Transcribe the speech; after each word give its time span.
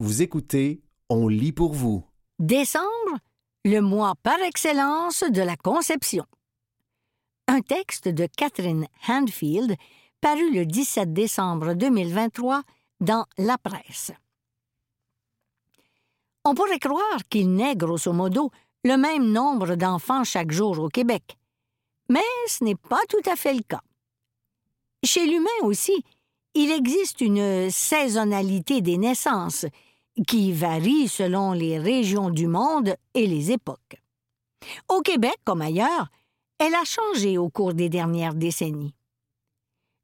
Vous 0.00 0.22
écoutez 0.22 0.80
On 1.08 1.26
lit 1.26 1.50
pour 1.50 1.72
vous. 1.72 2.04
Décembre, 2.38 3.18
le 3.64 3.80
mois 3.80 4.14
par 4.22 4.38
excellence 4.38 5.24
de 5.24 5.42
la 5.42 5.56
conception. 5.56 6.24
Un 7.48 7.62
texte 7.62 8.06
de 8.06 8.28
Catherine 8.36 8.86
Handfield 9.08 9.74
paru 10.20 10.54
le 10.54 10.66
17 10.66 11.12
décembre 11.12 11.74
2023 11.74 12.62
dans 13.00 13.24
La 13.38 13.58
Presse. 13.58 14.12
On 16.44 16.54
pourrait 16.54 16.78
croire 16.78 17.24
qu'il 17.28 17.52
naît 17.52 17.74
grosso 17.74 18.12
modo 18.12 18.52
le 18.84 18.96
même 18.96 19.32
nombre 19.32 19.74
d'enfants 19.74 20.22
chaque 20.22 20.52
jour 20.52 20.78
au 20.78 20.88
Québec. 20.88 21.36
Mais 22.08 22.20
ce 22.46 22.62
n'est 22.62 22.76
pas 22.76 23.02
tout 23.08 23.28
à 23.28 23.34
fait 23.34 23.54
le 23.54 23.62
cas. 23.62 23.82
Chez 25.02 25.26
l'humain 25.26 25.48
aussi, 25.62 26.04
il 26.54 26.70
existe 26.70 27.20
une 27.20 27.68
saisonnalité 27.68 28.80
des 28.80 28.96
naissances 28.96 29.66
qui 30.26 30.52
varie 30.52 31.08
selon 31.08 31.52
les 31.52 31.78
régions 31.78 32.30
du 32.30 32.46
monde 32.46 32.94
et 33.14 33.26
les 33.26 33.52
époques. 33.52 34.02
Au 34.88 35.00
Québec 35.02 35.36
comme 35.44 35.62
ailleurs, 35.62 36.08
elle 36.58 36.74
a 36.74 36.84
changé 36.84 37.38
au 37.38 37.48
cours 37.48 37.74
des 37.74 37.88
dernières 37.88 38.34
décennies. 38.34 38.94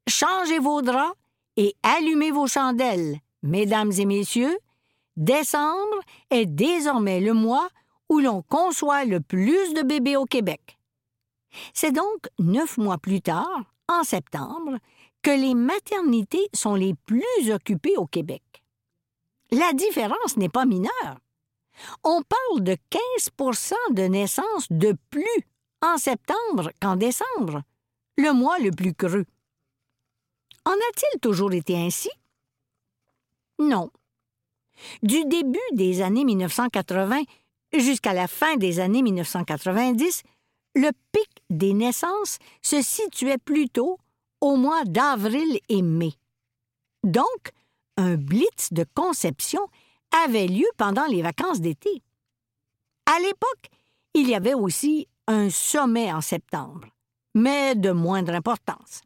Changez 0.07 0.59
vos 0.59 0.81
draps 0.81 1.15
et 1.57 1.75
allumez 1.83 2.31
vos 2.31 2.47
chandelles, 2.47 3.17
mesdames 3.43 3.91
et 3.97 4.05
messieurs. 4.05 4.57
Décembre 5.17 5.99
est 6.29 6.45
désormais 6.45 7.19
le 7.19 7.33
mois 7.33 7.67
où 8.09 8.19
l'on 8.19 8.41
conçoit 8.41 9.05
le 9.05 9.19
plus 9.19 9.73
de 9.73 9.81
bébés 9.81 10.15
au 10.15 10.25
Québec. 10.25 10.77
C'est 11.73 11.91
donc 11.91 12.27
neuf 12.39 12.77
mois 12.77 12.97
plus 12.97 13.21
tard, 13.21 13.63
en 13.87 14.03
septembre, 14.03 14.77
que 15.21 15.31
les 15.31 15.55
maternités 15.55 16.47
sont 16.53 16.75
les 16.75 16.93
plus 16.93 17.51
occupées 17.51 17.97
au 17.97 18.05
Québec. 18.05 18.64
La 19.51 19.73
différence 19.73 20.37
n'est 20.37 20.49
pas 20.49 20.65
mineure. 20.65 21.19
On 22.03 22.21
parle 22.21 22.63
de 22.63 22.77
15% 23.19 23.73
de 23.91 24.03
naissances 24.03 24.67
de 24.69 24.95
plus 25.09 25.45
en 25.81 25.97
septembre 25.97 26.71
qu'en 26.81 26.95
décembre, 26.95 27.61
le 28.17 28.31
mois 28.31 28.59
le 28.59 28.71
plus 28.71 28.93
creux. 28.93 29.25
En 30.65 30.71
a-t-il 30.71 31.19
toujours 31.19 31.53
été 31.53 31.77
ainsi? 31.77 32.09
Non. 33.59 33.91
Du 35.03 35.23
début 35.25 35.59
des 35.73 36.01
années 36.01 36.25
1980 36.25 37.21
jusqu'à 37.73 38.13
la 38.13 38.27
fin 38.27 38.55
des 38.55 38.79
années 38.79 39.01
1990, 39.01 40.23
le 40.75 40.89
pic 41.11 41.29
des 41.49 41.73
naissances 41.73 42.39
se 42.61 42.81
situait 42.81 43.37
plutôt 43.37 43.97
au 44.41 44.55
mois 44.55 44.83
d'avril 44.85 45.59
et 45.69 45.81
mai. 45.81 46.13
Donc, 47.03 47.51
un 47.97 48.15
blitz 48.15 48.71
de 48.71 48.85
conception 48.93 49.61
avait 50.25 50.47
lieu 50.47 50.67
pendant 50.77 51.05
les 51.05 51.21
vacances 51.21 51.61
d'été. 51.61 52.03
À 53.05 53.19
l'époque, 53.19 53.69
il 54.13 54.29
y 54.29 54.35
avait 54.35 54.53
aussi 54.53 55.07
un 55.27 55.49
sommet 55.49 56.11
en 56.11 56.21
septembre, 56.21 56.87
mais 57.33 57.75
de 57.75 57.91
moindre 57.91 58.33
importance. 58.33 59.01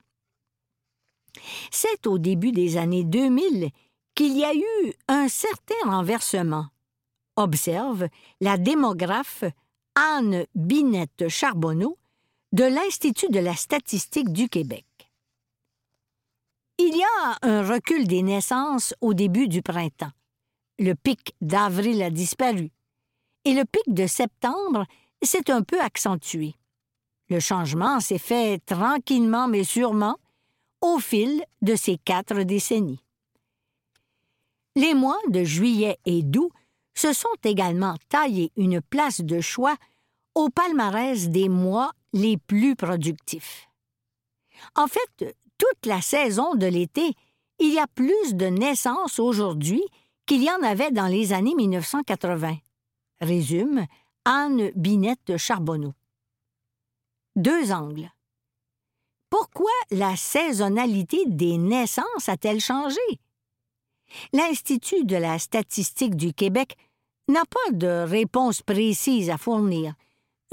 C'est 1.72 2.08
au 2.08 2.18
début 2.18 2.52
des 2.52 2.78
années 2.78 3.04
2000 3.04 3.70
qu'il 4.16 4.38
y 4.38 4.44
a 4.44 4.54
eu 4.54 4.94
un 5.08 5.28
certain 5.28 5.76
renversement, 5.86 6.68
observe 7.36 8.08
la 8.42 8.58
démographe 8.58 9.44
Anne 9.96 10.46
Binette 10.56 11.30
Charbonneau 11.30 11.98
de 12.52 12.64
l'Institut 12.64 13.30
de 13.30 13.40
la 13.40 13.56
statistique 13.56 14.32
du 14.32 14.50
Québec. 14.50 14.86
Il 16.82 16.96
y 16.96 17.04
a 17.04 17.38
un 17.42 17.62
recul 17.62 18.08
des 18.08 18.24
naissances 18.24 18.94
au 19.02 19.14
début 19.14 19.50
du 19.50 19.62
printemps. 19.62 20.14
Le 20.80 20.94
pic 20.94 21.36
d'avril 21.42 22.02
a 22.02 22.10
disparu 22.10 22.72
et 23.44 23.54
le 23.54 23.66
pic 23.66 23.94
de 23.94 24.08
septembre 24.08 24.86
s'est 25.22 25.52
un 25.52 25.62
peu 25.62 25.82
accentué. 25.82 26.56
Le 27.28 27.42
changement 27.42 28.00
s'est 28.00 28.18
fait 28.18 28.60
tranquillement 28.66 29.50
mais 29.50 29.66
sûrement 29.66 30.16
au 30.80 31.00
fil 31.00 31.44
de 31.62 31.76
ces 31.76 31.98
quatre 31.98 32.44
décennies. 32.44 33.04
Les 34.78 34.94
mois 34.94 35.20
de 35.28 35.44
juillet 35.44 35.98
et 36.06 36.24
d'août 36.24 36.50
se 36.94 37.12
sont 37.12 37.28
également 37.44 37.96
taillés 38.08 38.54
une 38.56 38.80
place 38.80 39.20
de 39.20 39.42
choix 39.42 39.76
au 40.34 40.48
palmarès 40.50 41.28
des 41.28 41.50
mois 41.50 41.92
les 42.14 42.38
plus 42.38 42.78
productifs. 42.78 43.70
En 44.76 44.88
fait, 44.88 45.36
toute 45.60 45.86
la 45.86 46.02
saison 46.02 46.56
de 46.56 46.66
l'été, 46.66 47.14
il 47.60 47.74
y 47.74 47.80
a 47.80 47.86
plus 47.88 48.34
de 48.34 48.48
naissances 48.48 49.20
aujourd'hui 49.20 49.84
qu'il 50.26 50.44
y 50.44 50.50
en 50.50 50.64
avait 50.64 50.92
dans 50.92 51.08
les 51.08 51.34
années 51.34 51.54
1980, 51.54 52.58
résume 53.22 53.86
Anne 54.26 54.72
Binette 54.76 55.38
Charbonneau. 55.38 55.94
Deux 57.36 57.72
angles. 57.72 58.10
Pourquoi 59.30 59.72
la 59.92 60.16
saisonnalité 60.16 61.24
des 61.28 61.58
naissances 61.58 62.30
a-t-elle 62.30 62.60
changé? 62.60 63.00
L'Institut 64.34 65.04
de 65.04 65.16
la 65.16 65.38
statistique 65.38 66.16
du 66.16 66.34
Québec 66.34 66.76
n'a 67.28 67.44
pas 67.46 67.72
de 67.72 68.04
réponse 68.08 68.62
précise 68.62 69.30
à 69.30 69.38
fournir, 69.38 69.94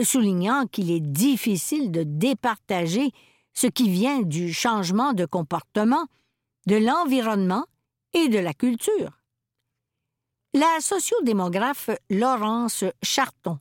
soulignant 0.03 0.67
qu'il 0.67 0.91
est 0.91 1.01
difficile 1.01 1.91
de 1.91 2.03
départager 2.03 3.13
ce 3.57 3.67
qui 3.67 3.89
vient 3.89 4.21
du 4.21 4.53
changement 4.53 5.15
de 5.15 5.25
comportement, 5.25 6.07
de 6.67 6.77
l'environnement 6.77 7.67
et 8.13 8.29
de 8.29 8.39
la 8.39 8.53
culture. 8.53 9.19
La 10.53 10.81
sociodémographe 10.81 11.91
Laurence 12.11 12.85
Charton 13.03 13.59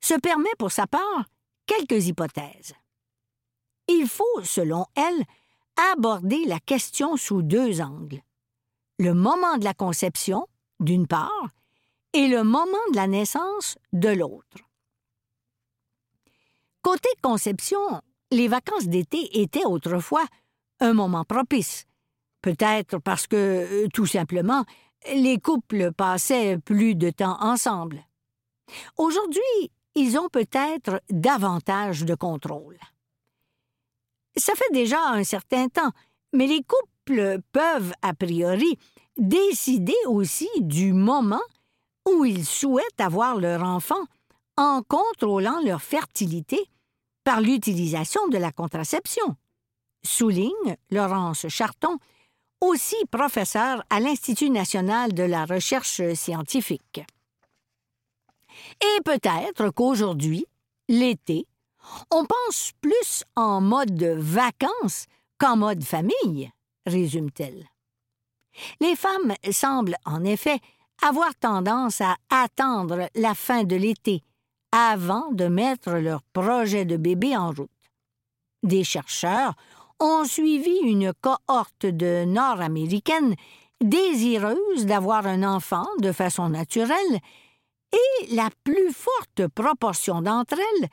se 0.00 0.14
permet 0.14 0.54
pour 0.58 0.72
sa 0.72 0.86
part 0.86 1.26
quelques 1.66 2.06
hypothèses. 2.06 2.74
Il 3.88 4.08
faut, 4.08 4.42
selon 4.42 4.86
elle, 4.94 5.24
aborder 5.92 6.44
la 6.46 6.58
question 6.58 7.16
sous 7.16 7.42
deux 7.42 7.80
angles. 7.80 8.22
Le 8.98 9.12
moment 9.12 9.58
de 9.58 9.64
la 9.64 9.74
conception, 9.74 10.48
d'une 10.80 11.06
part, 11.06 11.48
et 12.14 12.28
le 12.28 12.42
moment 12.42 12.78
de 12.90 12.96
la 12.96 13.06
naissance, 13.06 13.76
de 13.92 14.08
l'autre. 14.08 14.58
Côté 16.80 17.08
conception, 17.20 18.00
les 18.30 18.48
vacances 18.48 18.86
d'été 18.86 19.40
étaient 19.40 19.64
autrefois 19.64 20.24
un 20.80 20.92
moment 20.92 21.24
propice, 21.24 21.86
peut-être 22.42 22.98
parce 22.98 23.26
que, 23.26 23.36
euh, 23.36 23.88
tout 23.92 24.06
simplement, 24.06 24.64
les 25.14 25.38
couples 25.38 25.92
passaient 25.92 26.58
plus 26.58 26.94
de 26.94 27.10
temps 27.10 27.36
ensemble. 27.40 28.04
Aujourd'hui, 28.96 29.70
ils 29.94 30.18
ont 30.18 30.28
peut-être 30.28 31.00
davantage 31.10 32.04
de 32.04 32.14
contrôle. 32.14 32.78
Ça 34.36 34.52
fait 34.54 34.72
déjà 34.72 35.00
un 35.00 35.24
certain 35.24 35.68
temps, 35.68 35.92
mais 36.32 36.46
les 36.46 36.62
couples 36.62 37.38
peuvent, 37.52 37.92
a 38.02 38.12
priori, 38.12 38.78
décider 39.16 39.96
aussi 40.06 40.48
du 40.60 40.92
moment 40.92 41.40
où 42.06 42.24
ils 42.24 42.44
souhaitent 42.44 43.00
avoir 43.00 43.36
leur 43.36 43.62
enfant 43.62 44.04
en 44.56 44.82
contrôlant 44.82 45.60
leur 45.64 45.80
fertilité 45.80 46.68
par 47.26 47.40
l'utilisation 47.40 48.28
de 48.28 48.38
la 48.38 48.52
contraception, 48.52 49.34
souligne 50.04 50.76
Laurence 50.92 51.48
Charton, 51.48 51.98
aussi 52.60 52.94
professeur 53.10 53.82
à 53.90 53.98
l'Institut 53.98 54.48
national 54.48 55.12
de 55.12 55.24
la 55.24 55.44
recherche 55.44 56.00
scientifique. 56.14 57.00
Et 58.80 59.02
peut-être 59.02 59.70
qu'aujourd'hui, 59.70 60.46
l'été, 60.88 61.48
on 62.12 62.24
pense 62.24 62.70
plus 62.80 63.24
en 63.34 63.60
mode 63.60 64.04
vacances 64.04 65.06
qu'en 65.36 65.56
mode 65.56 65.82
famille, 65.82 66.52
résume-t-elle. 66.86 67.66
Les 68.80 68.94
femmes 68.94 69.34
semblent, 69.50 69.98
en 70.04 70.22
effet, 70.22 70.60
avoir 71.02 71.34
tendance 71.34 72.00
à 72.00 72.14
attendre 72.30 73.08
la 73.16 73.34
fin 73.34 73.64
de 73.64 73.74
l'été 73.74 74.22
avant 74.78 75.32
de 75.32 75.46
mettre 75.46 75.92
leur 75.92 76.22
projet 76.34 76.84
de 76.84 76.98
bébé 76.98 77.34
en 77.34 77.50
route. 77.50 77.70
Des 78.62 78.84
chercheurs 78.84 79.54
ont 80.00 80.24
suivi 80.26 80.76
une 80.82 81.14
cohorte 81.14 81.86
de 81.86 82.26
Nord-Américaines 82.26 83.34
désireuses 83.80 84.84
d'avoir 84.84 85.26
un 85.26 85.42
enfant 85.44 85.86
de 86.00 86.12
façon 86.12 86.50
naturelle, 86.50 87.20
et 87.90 88.34
la 88.34 88.50
plus 88.64 88.92
forte 88.92 89.48
proportion 89.54 90.20
d'entre 90.20 90.58
elles 90.58 90.88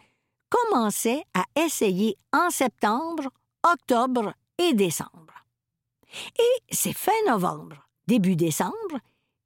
commençaient 0.50 1.24
à 1.34 1.44
essayer 1.62 2.16
en 2.32 2.50
septembre, 2.52 3.32
octobre 3.70 4.34
et 4.60 4.74
décembre. 4.74 5.44
Et 6.40 6.74
c'est 6.74 6.94
fin 6.94 7.12
novembre, 7.28 7.90
début 8.08 8.38
décembre, 8.38 9.00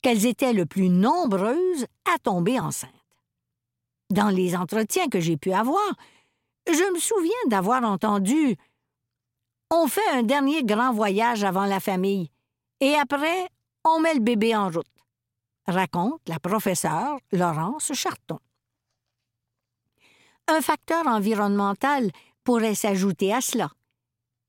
qu'elles 0.03 0.27
étaient 0.27 0.53
le 0.53 0.67
plus 0.67 0.89
nombreuses 0.89 1.87
à 2.13 2.19
tomber 2.19 2.59
enceintes. 2.59 2.96
Dans 4.09 4.29
les 4.29 4.55
entretiens 4.55 5.09
que 5.09 5.19
j'ai 5.19 5.37
pu 5.37 5.51
avoir, 5.51 5.93
je 6.67 6.93
me 6.93 6.99
souviens 6.99 7.33
d'avoir 7.47 7.83
entendu 7.83 8.57
On 9.71 9.87
fait 9.87 10.09
un 10.13 10.23
dernier 10.23 10.63
grand 10.63 10.93
voyage 10.93 11.43
avant 11.43 11.65
la 11.65 11.79
famille, 11.79 12.31
et 12.79 12.95
après, 12.95 13.49
on 13.83 13.99
met 13.99 14.13
le 14.13 14.21
bébé 14.21 14.55
en 14.55 14.69
route. 14.69 14.85
raconte 15.67 16.21
la 16.27 16.39
professeure 16.39 17.19
Laurence 17.31 17.91
Charton. 17.93 18.39
Un 20.47 20.61
facteur 20.61 21.05
environnemental 21.07 22.09
pourrait 22.45 22.75
s'ajouter 22.75 23.33
à 23.33 23.41
cela. 23.41 23.69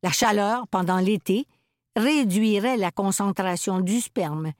La 0.04 0.12
chaleur 0.12 0.68
pendant 0.68 0.98
l'été 0.98 1.46
réduirait 1.96 2.76
la 2.76 2.92
concentration 2.92 3.80
du 3.80 4.00
sperme 4.00 4.52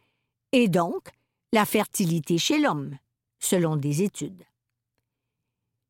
et 0.50 0.66
donc 0.66 1.10
la 1.52 1.64
fertilité 1.64 2.38
chez 2.38 2.58
l'homme, 2.58 2.98
selon 3.38 3.76
des 3.76 4.02
études. 4.02 4.47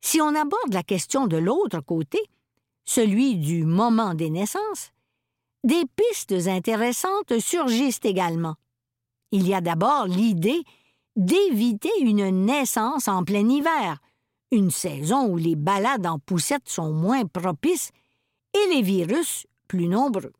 Si 0.01 0.21
on 0.21 0.35
aborde 0.35 0.73
la 0.73 0.83
question 0.83 1.27
de 1.27 1.37
l'autre 1.37 1.81
côté, 1.81 2.19
celui 2.85 3.37
du 3.37 3.65
moment 3.65 4.13
des 4.13 4.29
naissances, 4.29 4.91
des 5.63 5.83
pistes 5.95 6.47
intéressantes 6.47 7.39
surgissent 7.39 7.99
également. 8.03 8.55
Il 9.31 9.47
y 9.47 9.53
a 9.53 9.61
d'abord 9.61 10.07
l'idée 10.07 10.63
d'éviter 11.15 11.91
une 11.99 12.45
naissance 12.45 13.07
en 13.07 13.23
plein 13.23 13.47
hiver, 13.47 13.99
une 14.51 14.71
saison 14.71 15.27
où 15.27 15.37
les 15.37 15.55
balades 15.55 16.07
en 16.07 16.17
poussette 16.17 16.67
sont 16.67 16.91
moins 16.91 17.25
propices 17.25 17.91
et 18.53 18.73
les 18.73 18.81
virus 18.81 19.45
plus 19.67 19.87
nombreux. 19.87 20.33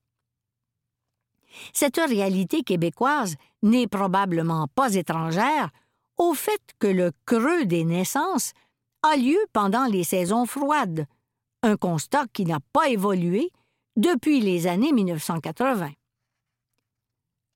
Cette 1.74 1.98
réalité 1.98 2.64
québécoise 2.64 3.36
n'est 3.62 3.88
probablement 3.88 4.68
pas 4.74 4.96
étrangère 4.96 5.70
au 6.18 6.34
fait 6.34 6.62
que 6.80 6.88
le 6.88 7.12
creux 7.26 7.66
des 7.66 7.84
naissances 7.84 8.54
a 9.04 9.16
lieu 9.16 9.40
pendant 9.54 9.86
les 9.86 10.04
saisons 10.04 10.46
froides, 10.46 11.06
un 11.64 11.78
constat 11.78 12.26
qui 12.34 12.46
n'a 12.46 12.60
pas 12.74 12.90
évolué 12.90 13.52
depuis 13.96 14.40
les 14.40 14.68
années 14.68 14.92
1980. 14.92 15.92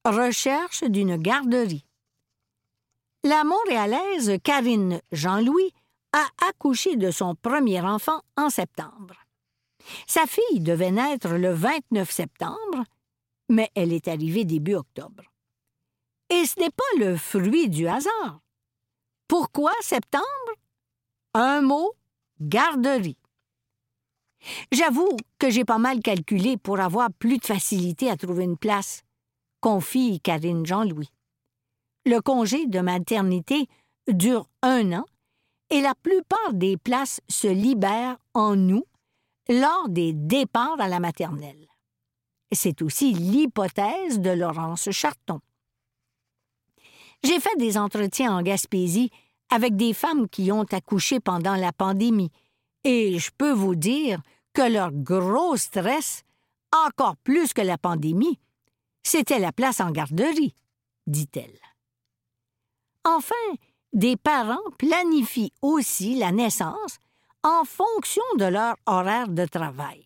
Recherche 0.06 0.84
d'une 0.84 1.18
garderie. 1.18 1.86
La 3.24 3.44
Montréalaise 3.46 4.38
Karine 4.44 5.02
Jean-Louis 5.14 5.74
a 6.12 6.26
accouché 6.50 6.98
de 6.98 7.10
son 7.10 7.36
premier 7.36 7.82
enfant 7.82 8.22
en 8.36 8.50
septembre. 8.50 9.16
Sa 10.08 10.26
fille 10.26 10.60
devait 10.60 10.92
naître 10.92 11.30
le 11.30 11.54
29 11.54 12.10
septembre, 12.10 12.84
mais 13.50 13.70
elle 13.76 13.94
est 13.94 14.08
arrivée 14.08 14.46
début 14.46 14.76
octobre. 14.76 15.24
Et 16.30 16.46
ce 16.46 16.60
n'est 16.60 16.70
pas 16.70 16.84
le 16.98 17.16
fruit 17.16 17.70
du 17.70 17.88
hasard. 17.88 18.40
Pourquoi 19.28 19.72
septembre? 19.82 20.24
Un 21.34 21.62
mot, 21.62 21.94
garderie. 22.40 23.18
J'avoue 24.72 25.18
que 25.40 25.50
j'ai 25.50 25.66
pas 25.66 25.80
mal 25.80 26.02
calculé 26.02 26.58
pour 26.58 26.80
avoir 26.80 27.12
plus 27.12 27.38
de 27.38 27.46
facilité 27.46 28.10
à 28.10 28.18
trouver 28.18 28.44
une 28.44 28.58
place, 28.58 29.02
confie 29.60 30.20
Karine 30.20 30.66
Jean-Louis. 30.66 31.10
Le 32.06 32.20
congé 32.20 32.68
de 32.68 32.82
maternité 32.82 33.68
dure 34.08 34.48
un 34.62 34.94
an 34.94 35.06
et 35.70 35.82
la 35.82 35.96
plupart 35.96 36.54
des 36.54 36.78
places 36.78 37.22
se 37.30 37.48
libèrent 37.48 38.18
en 38.34 38.58
août 38.70 38.86
lors 39.50 39.90
des 39.90 40.14
départs 40.14 40.80
à 40.80 40.88
la 40.88 41.00
maternelle. 41.00 41.68
C'est 42.52 42.84
aussi 42.84 43.14
l'hypothèse 43.14 44.20
de 44.20 44.30
Laurence 44.30 44.92
Charton. 44.92 45.40
J'ai 47.24 47.40
fait 47.40 47.56
des 47.58 47.78
entretiens 47.78 48.38
en 48.38 48.42
Gaspésie 48.44 49.10
avec 49.54 49.76
des 49.76 49.94
femmes 49.94 50.28
qui 50.28 50.52
ont 50.52 50.66
accouché 50.72 51.20
pendant 51.20 51.56
la 51.56 51.72
pandémie, 51.72 52.32
et 52.84 53.20
je 53.20 53.30
peux 53.38 53.52
vous 53.52 53.76
dire 53.76 54.20
que 54.52 54.64
leur 54.64 54.92
gros 54.92 55.58
stress, 55.58 56.24
encore 56.88 57.18
plus 57.18 57.54
que 57.54 57.62
la 57.62 57.78
pandémie, 57.78 58.40
c'était 59.04 59.38
la 59.38 59.52
place 59.52 59.80
en 59.80 59.92
garderie, 59.92 60.56
dit-elle. 61.06 61.60
Enfin, 63.06 63.36
des 63.94 64.18
parents 64.18 64.72
planifient 64.80 65.54
aussi 65.62 66.16
la 66.16 66.32
naissance 66.32 66.98
en 67.44 67.64
fonction 67.64 68.24
de 68.38 68.46
leur 68.46 68.76
horaire 68.88 69.28
de 69.28 69.46
travail. 69.46 70.04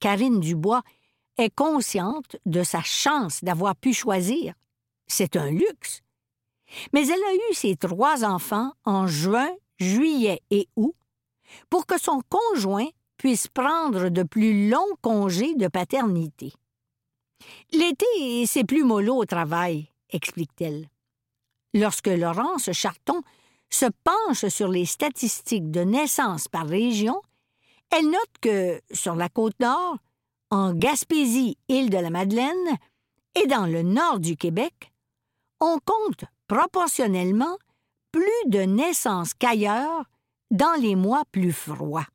Karine 0.00 0.40
Dubois 0.40 0.82
est 1.36 1.54
consciente 1.54 2.36
de 2.46 2.62
sa 2.62 2.82
chance 2.82 3.44
d'avoir 3.44 3.76
pu 3.76 3.92
choisir. 3.92 4.54
C'est 5.08 5.36
un 5.36 5.50
luxe. 5.50 6.02
Mais 6.92 7.06
elle 7.06 7.22
a 7.22 7.34
eu 7.34 7.54
ses 7.54 7.76
trois 7.76 8.24
enfants 8.24 8.72
en 8.84 9.06
juin, 9.06 9.50
juillet 9.78 10.40
et 10.50 10.68
août 10.76 10.94
pour 11.70 11.86
que 11.86 12.00
son 12.00 12.22
conjoint 12.28 12.88
puisse 13.16 13.48
prendre 13.48 14.08
de 14.08 14.22
plus 14.22 14.68
longs 14.68 14.96
congés 15.00 15.54
de 15.54 15.68
paternité. 15.68 16.52
L'été, 17.72 18.46
c'est 18.46 18.64
plus 18.64 18.84
mollo 18.84 19.16
au 19.16 19.24
travail, 19.24 19.90
explique-t-elle. 20.10 20.88
Lorsque 21.74 22.08
Laurence 22.08 22.72
Charton 22.72 23.22
se 23.70 23.86
penche 24.04 24.46
sur 24.48 24.68
les 24.68 24.86
statistiques 24.86 25.70
de 25.70 25.80
naissance 25.80 26.48
par 26.48 26.66
région, 26.66 27.20
elle 27.90 28.06
note 28.06 28.32
que, 28.40 28.80
sur 28.92 29.14
la 29.14 29.28
côte 29.28 29.58
nord, 29.60 29.98
en 30.50 30.72
Gaspésie, 30.74 31.58
île 31.68 31.90
de 31.90 31.98
la 31.98 32.10
Madeleine, 32.10 32.78
et 33.34 33.46
dans 33.46 33.66
le 33.66 33.82
nord 33.82 34.20
du 34.20 34.36
Québec, 34.36 34.92
on 35.60 35.78
compte 35.84 36.24
proportionnellement 36.46 37.56
plus 38.12 38.50
de 38.50 38.60
naissances 38.60 39.34
qu'ailleurs 39.34 40.04
dans 40.50 40.80
les 40.80 40.96
mois 40.96 41.24
plus 41.32 41.52
froids. 41.52 42.06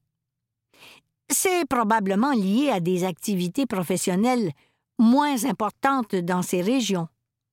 C'est 1.29 1.65
probablement 1.65 2.33
lié 2.33 2.69
à 2.69 2.79
des 2.79 3.03
activités 3.03 3.65
professionnelles 3.65 4.51
moins 4.97 5.45
importantes 5.45 6.15
dans 6.15 6.41
ces 6.41 6.61
régions, 6.61 7.07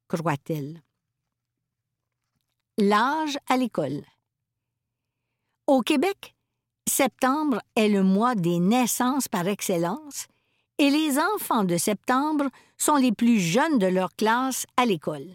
croit-elle. 0.09 0.83
L'âge 2.77 3.39
à 3.49 3.57
l'école. 3.57 4.03
Au 5.67 5.81
Québec, 5.81 6.35
septembre 6.89 7.61
est 7.77 7.89
le 7.89 8.03
mois 8.03 8.35
des 8.35 8.59
naissances 8.59 9.29
par 9.29 9.47
excellence 9.47 10.27
et 10.79 10.91
les 10.91 11.19
enfants 11.19 11.65
de 11.65 11.77
septembre 11.77 12.49
sont 12.77 12.97
les 12.97 13.13
plus 13.13 13.41
jeunes 13.41 13.79
de 13.79 13.87
leur 13.87 14.15
classe 14.15 14.65
à 14.77 14.87
l'école. 14.87 15.35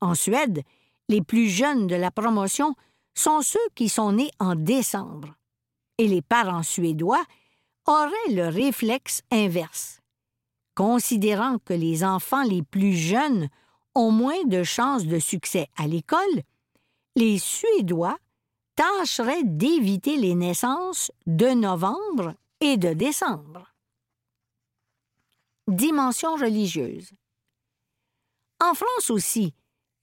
En 0.00 0.14
Suède, 0.14 0.62
les 1.08 1.22
plus 1.22 1.48
jeunes 1.48 1.86
de 1.86 1.96
la 1.96 2.10
promotion 2.10 2.74
sont 3.14 3.42
ceux 3.42 3.58
qui 3.74 3.88
sont 3.88 4.12
nés 4.12 4.30
en 4.38 4.54
décembre. 4.54 5.34
Et 5.98 6.08
les 6.08 6.22
parents 6.22 6.62
suédois 6.62 7.24
auraient 7.86 8.30
le 8.30 8.48
réflexe 8.48 9.22
inverse. 9.30 10.00
Considérant 10.74 11.58
que 11.58 11.72
les 11.72 12.04
enfants 12.04 12.42
les 12.42 12.62
plus 12.62 12.92
jeunes 12.92 13.48
ont 13.94 14.10
moins 14.10 14.44
de 14.44 14.62
chances 14.62 15.06
de 15.06 15.18
succès 15.18 15.68
à 15.76 15.86
l'école, 15.86 16.42
les 17.14 17.38
Suédois 17.38 18.18
tâcheraient 18.74 19.44
d'éviter 19.44 20.18
les 20.18 20.34
naissances 20.34 21.10
de 21.26 21.48
novembre 21.48 22.34
et 22.60 22.76
de 22.76 22.92
décembre. 22.92 23.72
Dimension 25.66 26.34
religieuse. 26.34 27.10
En 28.60 28.74
France 28.74 29.10
aussi, 29.10 29.54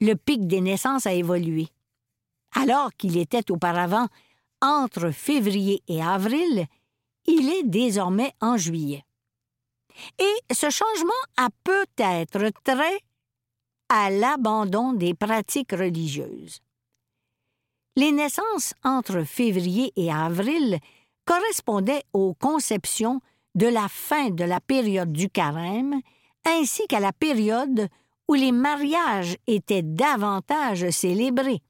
le 0.04 0.16
pic 0.16 0.48
des 0.48 0.62
naissances 0.62 1.08
a 1.08 1.14
évolué 1.14 1.68
alors 2.56 2.92
qu'il 2.98 3.18
était 3.18 3.52
auparavant 3.52 4.08
entre 4.62 5.12
février 5.12 5.82
et 5.88 6.02
avril, 6.02 6.66
il 7.26 7.50
est 7.50 7.64
désormais 7.64 8.34
en 8.42 8.58
juillet. 8.58 9.04
Et 10.20 10.54
ce 10.54 10.70
changement 10.70 11.12
a 11.38 11.50
peut-être 11.64 12.50
trait 12.64 13.00
à 13.90 14.10
l'abandon 14.10 14.94
des 14.94 15.14
pratiques 15.14 15.72
religieuses. 15.72 16.60
Les 17.96 18.12
naissances 18.12 18.74
entre 18.84 19.24
février 19.24 19.92
et 19.96 20.12
avril 20.12 20.80
correspondaient 21.26 22.04
aux 22.14 22.34
conceptions 22.34 23.22
de 23.56 23.68
la 23.68 23.88
fin 23.88 24.32
de 24.32 24.44
la 24.44 24.60
période 24.60 25.12
du 25.12 25.30
carême 25.30 26.02
ainsi 26.46 26.88
qu'à 26.88 27.00
la 27.00 27.14
période 27.14 27.88
où 28.28 28.34
les 28.34 28.52
mariages 28.52 29.38
étaient 29.48 29.84
davantage 29.84 30.90
célébrés 30.90 31.62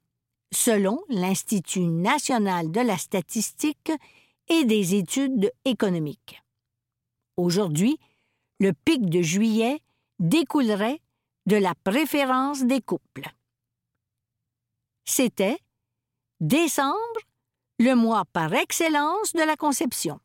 selon 0.52 1.02
l'Institut 1.08 1.86
national 1.86 2.70
de 2.70 2.80
la 2.80 2.96
statistique 2.96 3.92
et 4.48 4.64
des 4.64 4.94
études 4.94 5.52
économiques. 5.64 6.42
Aujourd'hui, 7.36 7.98
le 8.60 8.72
pic 8.72 9.08
de 9.08 9.20
juillet 9.20 9.80
découlerait 10.20 11.00
de 11.46 11.56
la 11.56 11.74
préférence 11.74 12.62
des 12.62 12.80
couples. 12.80 13.28
C'était 15.04 15.58
décembre, 16.40 16.94
le 17.78 17.94
mois 17.94 18.24
par 18.32 18.54
excellence 18.54 19.32
de 19.32 19.42
la 19.42 19.56
conception. 19.56 20.20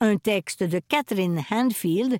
Un 0.00 0.16
texte 0.16 0.62
de 0.62 0.78
Catherine 0.78 1.42
Handfield 1.50 2.18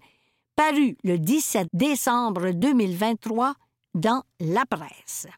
paru 0.59 0.97
le 1.05 1.21
17 1.21 1.69
décembre 1.73 2.51
2023 2.51 3.55
dans 3.95 4.25
La 4.41 4.65
Presse. 4.67 5.29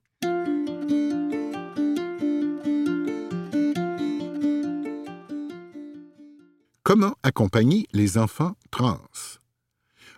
Comment 6.82 7.14
accompagner 7.22 7.86
les 7.92 8.16
enfants 8.16 8.54
trans? 8.70 8.98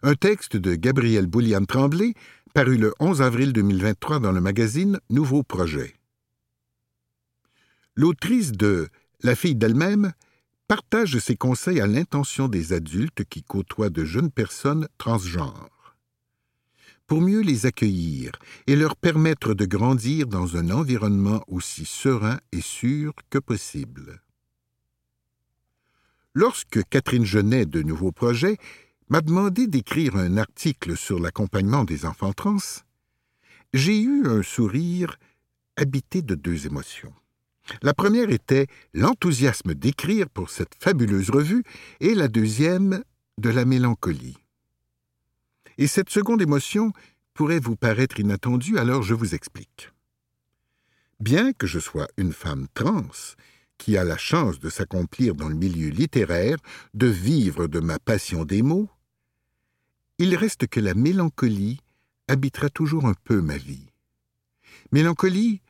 Un 0.04 0.14
texte 0.14 0.56
de 0.56 0.76
Gabriel 0.76 1.26
Bouliane 1.26 1.66
Tremblay, 1.66 2.14
paru 2.54 2.76
le 2.76 2.94
11 3.00 3.22
avril 3.22 3.52
2023 3.52 4.20
dans 4.20 4.30
le 4.30 4.40
magazine 4.40 5.00
Nouveau 5.10 5.42
Projet. 5.42 5.94
L'autrice 7.96 8.52
de 8.52 8.88
La 9.24 9.34
fille 9.34 9.56
d'elle-même 9.56 10.12
partage 10.72 11.18
ses 11.18 11.36
conseils 11.36 11.82
à 11.82 11.86
l'intention 11.86 12.48
des 12.48 12.72
adultes 12.72 13.24
qui 13.24 13.42
côtoient 13.42 13.90
de 13.90 14.06
jeunes 14.06 14.30
personnes 14.30 14.88
transgenres. 14.96 15.98
Pour 17.06 17.20
mieux 17.20 17.42
les 17.42 17.66
accueillir 17.66 18.32
et 18.66 18.74
leur 18.74 18.96
permettre 18.96 19.52
de 19.52 19.66
grandir 19.66 20.26
dans 20.26 20.56
un 20.56 20.70
environnement 20.70 21.44
aussi 21.46 21.84
serein 21.84 22.40
et 22.52 22.62
sûr 22.62 23.12
que 23.28 23.36
possible. 23.36 24.22
Lorsque 26.32 26.82
Catherine 26.88 27.26
Genet 27.26 27.66
de 27.66 27.82
Nouveau 27.82 28.10
Projet 28.10 28.56
m'a 29.10 29.20
demandé 29.20 29.66
d'écrire 29.66 30.16
un 30.16 30.38
article 30.38 30.96
sur 30.96 31.20
l'accompagnement 31.20 31.84
des 31.84 32.06
enfants 32.06 32.32
trans, 32.32 32.56
j'ai 33.74 34.00
eu 34.00 34.26
un 34.26 34.42
sourire 34.42 35.18
habité 35.76 36.22
de 36.22 36.34
deux 36.34 36.64
émotions. 36.64 37.12
La 37.82 37.94
première 37.94 38.30
était 38.30 38.66
l'enthousiasme 38.92 39.74
d'écrire 39.74 40.28
pour 40.28 40.50
cette 40.50 40.74
fabuleuse 40.80 41.30
revue 41.30 41.64
et 42.00 42.14
la 42.14 42.28
deuxième 42.28 43.02
de 43.38 43.50
la 43.50 43.64
mélancolie. 43.64 44.36
Et 45.78 45.86
cette 45.86 46.10
seconde 46.10 46.42
émotion 46.42 46.92
pourrait 47.34 47.60
vous 47.60 47.76
paraître 47.76 48.20
inattendue, 48.20 48.78
alors 48.78 49.02
je 49.02 49.14
vous 49.14 49.34
explique. 49.34 49.90
Bien 51.20 51.52
que 51.52 51.66
je 51.66 51.78
sois 51.78 52.08
une 52.16 52.32
femme 52.32 52.66
trans, 52.74 53.34
qui 53.78 53.96
a 53.96 54.04
la 54.04 54.16
chance 54.16 54.60
de 54.60 54.70
s'accomplir 54.70 55.34
dans 55.34 55.48
le 55.48 55.54
milieu 55.54 55.88
littéraire, 55.88 56.58
de 56.94 57.06
vivre 57.06 57.66
de 57.66 57.80
ma 57.80 57.98
passion 57.98 58.44
des 58.44 58.62
mots, 58.62 58.90
il 60.18 60.36
reste 60.36 60.66
que 60.66 60.78
la 60.78 60.94
mélancolie 60.94 61.80
habitera 62.28 62.68
toujours 62.68 63.06
un 63.06 63.14
peu 63.24 63.40
ma 63.40 63.56
vie. 63.56 63.88
Mélancolie 64.92 65.62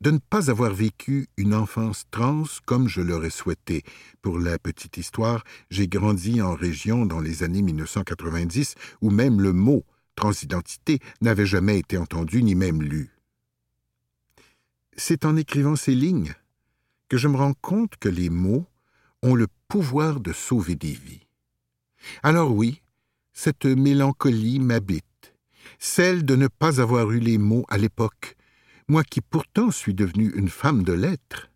de 0.00 0.10
ne 0.10 0.18
pas 0.18 0.50
avoir 0.50 0.72
vécu 0.72 1.28
une 1.36 1.54
enfance 1.54 2.04
trans 2.10 2.44
comme 2.66 2.88
je 2.88 3.00
l'aurais 3.00 3.30
souhaité. 3.30 3.82
Pour 4.22 4.38
la 4.38 4.58
petite 4.58 4.96
histoire, 4.96 5.44
j'ai 5.70 5.88
grandi 5.88 6.40
en 6.40 6.54
région 6.54 7.06
dans 7.06 7.20
les 7.20 7.42
années 7.42 7.62
1990 7.62 8.74
où 9.02 9.10
même 9.10 9.40
le 9.40 9.52
mot 9.52 9.84
transidentité 10.14 10.98
n'avait 11.20 11.46
jamais 11.46 11.78
été 11.78 11.96
entendu 11.96 12.42
ni 12.42 12.54
même 12.54 12.82
lu. 12.82 13.10
C'est 14.96 15.24
en 15.24 15.36
écrivant 15.36 15.76
ces 15.76 15.94
lignes 15.94 16.34
que 17.08 17.16
je 17.16 17.28
me 17.28 17.36
rends 17.36 17.54
compte 17.54 17.96
que 17.98 18.08
les 18.08 18.30
mots 18.30 18.66
ont 19.22 19.34
le 19.34 19.46
pouvoir 19.68 20.20
de 20.20 20.32
sauver 20.32 20.74
des 20.74 20.92
vies. 20.92 21.26
Alors 22.22 22.52
oui, 22.52 22.82
cette 23.32 23.64
mélancolie 23.64 24.58
m'habite, 24.58 25.34
celle 25.78 26.24
de 26.24 26.36
ne 26.36 26.48
pas 26.48 26.80
avoir 26.80 27.10
eu 27.12 27.20
les 27.20 27.38
mots 27.38 27.64
à 27.68 27.78
l'époque, 27.78 28.36
moi 28.88 29.04
qui 29.04 29.20
pourtant 29.20 29.70
suis 29.70 29.94
devenue 29.94 30.32
une 30.34 30.48
femme 30.48 30.82
de 30.82 30.92
lettres. 30.92 31.50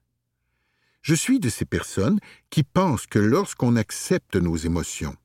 Je 1.01 1.15
suis 1.15 1.41
de 1.41 1.49
ces 1.49 1.65
personnes 1.65 2.21
qui 2.51 2.63
pensent 2.63 3.07
que 3.07 3.19
lorsqu'on 3.19 3.77
accepte 3.77 4.37
nos 4.37 4.57
émotions, 4.57 5.17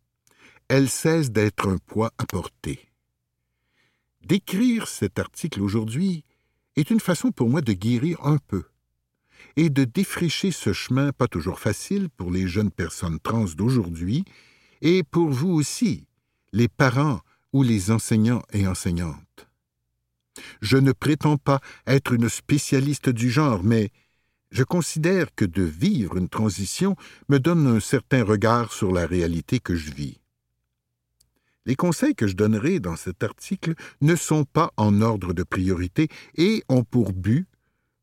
elles 0.70 0.90
cessent 0.90 1.32
d'être 1.32 1.68
un 1.68 1.78
poids 1.78 2.12
à 2.18 2.26
porter. 2.26 2.90
D'écrire 4.26 4.88
cet 4.88 5.20
article 5.20 5.62
aujourd'hui 5.62 6.24
est 6.76 6.90
une 6.90 7.00
façon 7.00 7.32
pour 7.32 7.50
moi 7.50 7.62
de 7.62 7.74
guérir 7.74 8.26
un 8.26 8.38
peu 8.38 8.64
et 9.56 9.70
de 9.70 9.84
défricher 9.84 10.52
ce 10.52 10.74
chemin 10.74 11.12
pas 11.12 11.28
toujours 11.28 11.60
facile 11.60 12.10
pour 12.10 12.32
les 12.32 12.48
jeunes 12.48 12.72
personnes 12.72 13.20
trans 13.20 13.46
d'aujourd'hui 13.56 14.26
et 14.82 15.04
pour 15.04 15.30
vous 15.30 15.50
aussi, 15.50 16.08
les 16.54 16.68
parents 16.68 17.22
ou 17.54 17.64
les 17.64 17.92
enseignants 17.92 18.44
et 18.52 18.68
enseignantes. 18.68 19.27
Je 20.62 20.78
ne 20.78 20.92
prétends 20.92 21.38
pas 21.38 21.60
être 21.86 22.14
une 22.14 22.30
spécialiste 22.30 23.10
du 23.10 23.30
genre, 23.30 23.64
mais 23.64 23.92
je 24.52 24.64
considère 24.64 25.34
que 25.36 25.46
de 25.46 25.64
vivre 25.64 26.18
une 26.18 26.30
transition 26.30 26.96
me 27.30 27.40
donne 27.40 27.68
un 27.68 27.80
certain 27.80 28.24
regard 28.24 28.72
sur 28.72 28.92
la 28.92 29.06
réalité 29.06 29.60
que 29.60 29.76
je 29.76 29.92
vis. 29.92 30.20
Les 31.66 31.76
conseils 31.76 32.16
que 32.16 32.28
je 32.28 32.36
donnerai 32.36 32.80
dans 32.80 32.96
cet 32.96 33.24
article 33.24 33.74
ne 34.00 34.16
sont 34.16 34.46
pas 34.46 34.72
en 34.78 35.02
ordre 35.02 35.34
de 35.34 35.44
priorité 35.44 36.08
et 36.36 36.64
ont 36.70 36.86
pour 36.86 37.12
but 37.12 37.46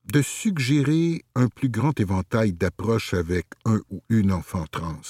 de 0.04 0.20
suggérer 0.20 1.24
un 1.34 1.48
plus 1.48 1.70
grand 1.70 1.98
éventail 1.98 2.52
d'approches 2.52 3.14
avec 3.14 3.46
un 3.64 3.80
ou 3.90 4.02
une 4.10 4.32
enfant 4.32 4.66
trans. 4.70 5.00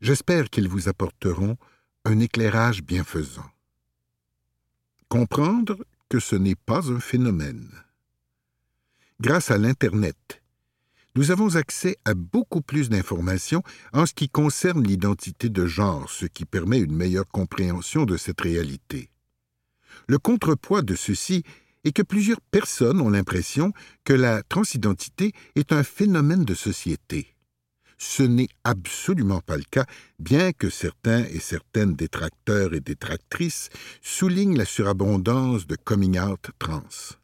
J'espère 0.00 0.48
qu'ils 0.48 0.68
vous 0.68 0.88
apporteront 0.88 1.56
un 2.04 2.20
éclairage 2.20 2.84
bienfaisant. 2.84 3.50
Comprendre 5.08 5.78
que 6.10 6.20
ce 6.20 6.36
n'est 6.36 6.54
pas 6.54 6.92
un 6.92 7.00
phénomène. 7.00 7.70
Grâce 9.22 9.50
à 9.50 9.56
l'Internet, 9.56 10.42
nous 11.14 11.30
avons 11.30 11.56
accès 11.56 11.96
à 12.04 12.12
beaucoup 12.12 12.60
plus 12.60 12.90
d'informations 12.90 13.62
en 13.94 14.04
ce 14.04 14.12
qui 14.12 14.28
concerne 14.28 14.86
l'identité 14.86 15.48
de 15.48 15.64
genre, 15.64 16.10
ce 16.10 16.26
qui 16.26 16.44
permet 16.44 16.80
une 16.80 16.94
meilleure 16.94 17.26
compréhension 17.26 18.04
de 18.04 18.18
cette 18.18 18.42
réalité. 18.42 19.08
Le 20.08 20.18
contrepoids 20.18 20.82
de 20.82 20.94
ceci 20.94 21.42
est 21.84 21.92
que 21.92 22.02
plusieurs 22.02 22.42
personnes 22.42 23.00
ont 23.00 23.08
l'impression 23.08 23.72
que 24.04 24.12
la 24.12 24.42
transidentité 24.42 25.32
est 25.56 25.72
un 25.72 25.84
phénomène 25.84 26.44
de 26.44 26.54
société. 26.54 27.34
Ce 27.98 28.22
n'est 28.22 28.48
absolument 28.62 29.40
pas 29.40 29.56
le 29.56 29.64
cas, 29.64 29.84
bien 30.20 30.52
que 30.52 30.70
certains 30.70 31.24
et 31.24 31.40
certaines 31.40 31.94
détracteurs 31.94 32.72
et 32.72 32.80
détractrices 32.80 33.70
soulignent 34.00 34.56
la 34.56 34.64
surabondance 34.64 35.66
de 35.66 35.76
coming 35.76 36.18
out 36.18 36.50
trans. 36.60 37.16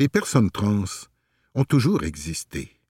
Les 0.00 0.08
personnes 0.08 0.50
trans 0.50 0.84
ont 1.54 1.64
toujours 1.64 2.02
existé, 2.02 2.80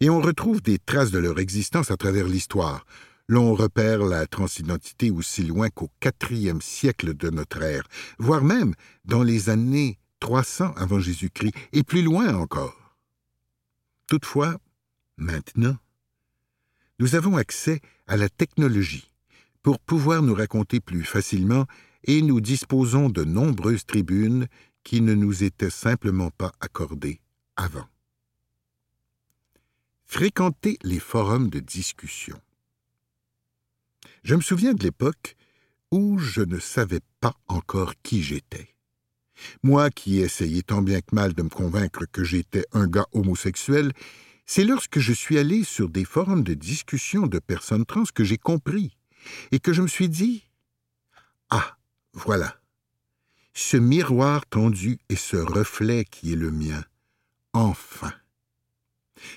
et 0.00 0.10
on 0.10 0.20
retrouve 0.20 0.60
des 0.60 0.78
traces 0.78 1.12
de 1.12 1.20
leur 1.20 1.38
existence 1.38 1.92
à 1.92 1.96
travers 1.96 2.26
l'histoire. 2.26 2.84
L'on 3.28 3.54
repère 3.54 4.00
la 4.00 4.26
transidentité 4.26 5.10
aussi 5.10 5.44
loin 5.44 5.68
qu'au 5.68 5.90
quatrième 6.00 6.62
siècle 6.62 7.14
de 7.14 7.30
notre 7.30 7.62
ère, 7.62 7.86
voire 8.18 8.42
même 8.42 8.74
dans 9.04 9.22
les 9.22 9.50
années 9.50 9.98
300 10.18 10.74
avant 10.76 10.98
Jésus-Christ, 10.98 11.54
et 11.72 11.84
plus 11.84 12.02
loin 12.02 12.34
encore. 12.34 12.74
Toutefois, 14.08 14.56
maintenant, 15.16 15.76
nous 16.98 17.14
avons 17.14 17.36
accès 17.36 17.80
à 18.06 18.16
la 18.16 18.28
technologie 18.28 19.10
pour 19.62 19.78
pouvoir 19.78 20.22
nous 20.22 20.34
raconter 20.34 20.80
plus 20.80 21.04
facilement 21.04 21.66
et 22.04 22.22
nous 22.22 22.40
disposons 22.40 23.08
de 23.08 23.24
nombreuses 23.24 23.86
tribunes 23.86 24.46
qui 24.84 25.00
ne 25.00 25.14
nous 25.14 25.44
étaient 25.44 25.70
simplement 25.70 26.30
pas 26.30 26.52
accordées 26.60 27.20
avant. 27.56 27.86
Fréquenter 30.06 30.78
les 30.82 31.00
forums 31.00 31.50
de 31.50 31.60
discussion. 31.60 32.40
Je 34.22 34.34
me 34.34 34.40
souviens 34.40 34.72
de 34.72 34.82
l'époque 34.82 35.36
où 35.90 36.18
je 36.18 36.40
ne 36.40 36.58
savais 36.58 37.00
pas 37.20 37.34
encore 37.46 37.94
qui 38.02 38.22
j'étais. 38.22 38.74
Moi 39.62 39.90
qui 39.90 40.18
essayais 40.20 40.62
tant 40.62 40.82
bien 40.82 41.00
que 41.00 41.14
mal 41.14 41.34
de 41.34 41.42
me 41.42 41.48
convaincre 41.48 42.06
que 42.10 42.24
j'étais 42.24 42.64
un 42.72 42.86
gars 42.88 43.06
homosexuel 43.12 43.92
c'est 44.48 44.64
lorsque 44.64 44.98
je 44.98 45.12
suis 45.12 45.38
allé 45.38 45.62
sur 45.62 45.90
des 45.90 46.06
forums 46.06 46.42
de 46.42 46.54
discussion 46.54 47.26
de 47.26 47.38
personnes 47.38 47.84
trans 47.84 48.04
que 48.12 48.24
j'ai 48.24 48.38
compris 48.38 48.96
et 49.52 49.60
que 49.60 49.74
je 49.74 49.82
me 49.82 49.86
suis 49.86 50.08
dit 50.08 50.42
Ah, 51.50 51.76
voilà. 52.14 52.56
Ce 53.52 53.76
miroir 53.76 54.46
tendu 54.46 54.98
et 55.10 55.16
ce 55.16 55.36
reflet 55.36 56.06
qui 56.06 56.32
est 56.32 56.36
le 56.36 56.50
mien. 56.50 56.82
Enfin. 57.52 58.12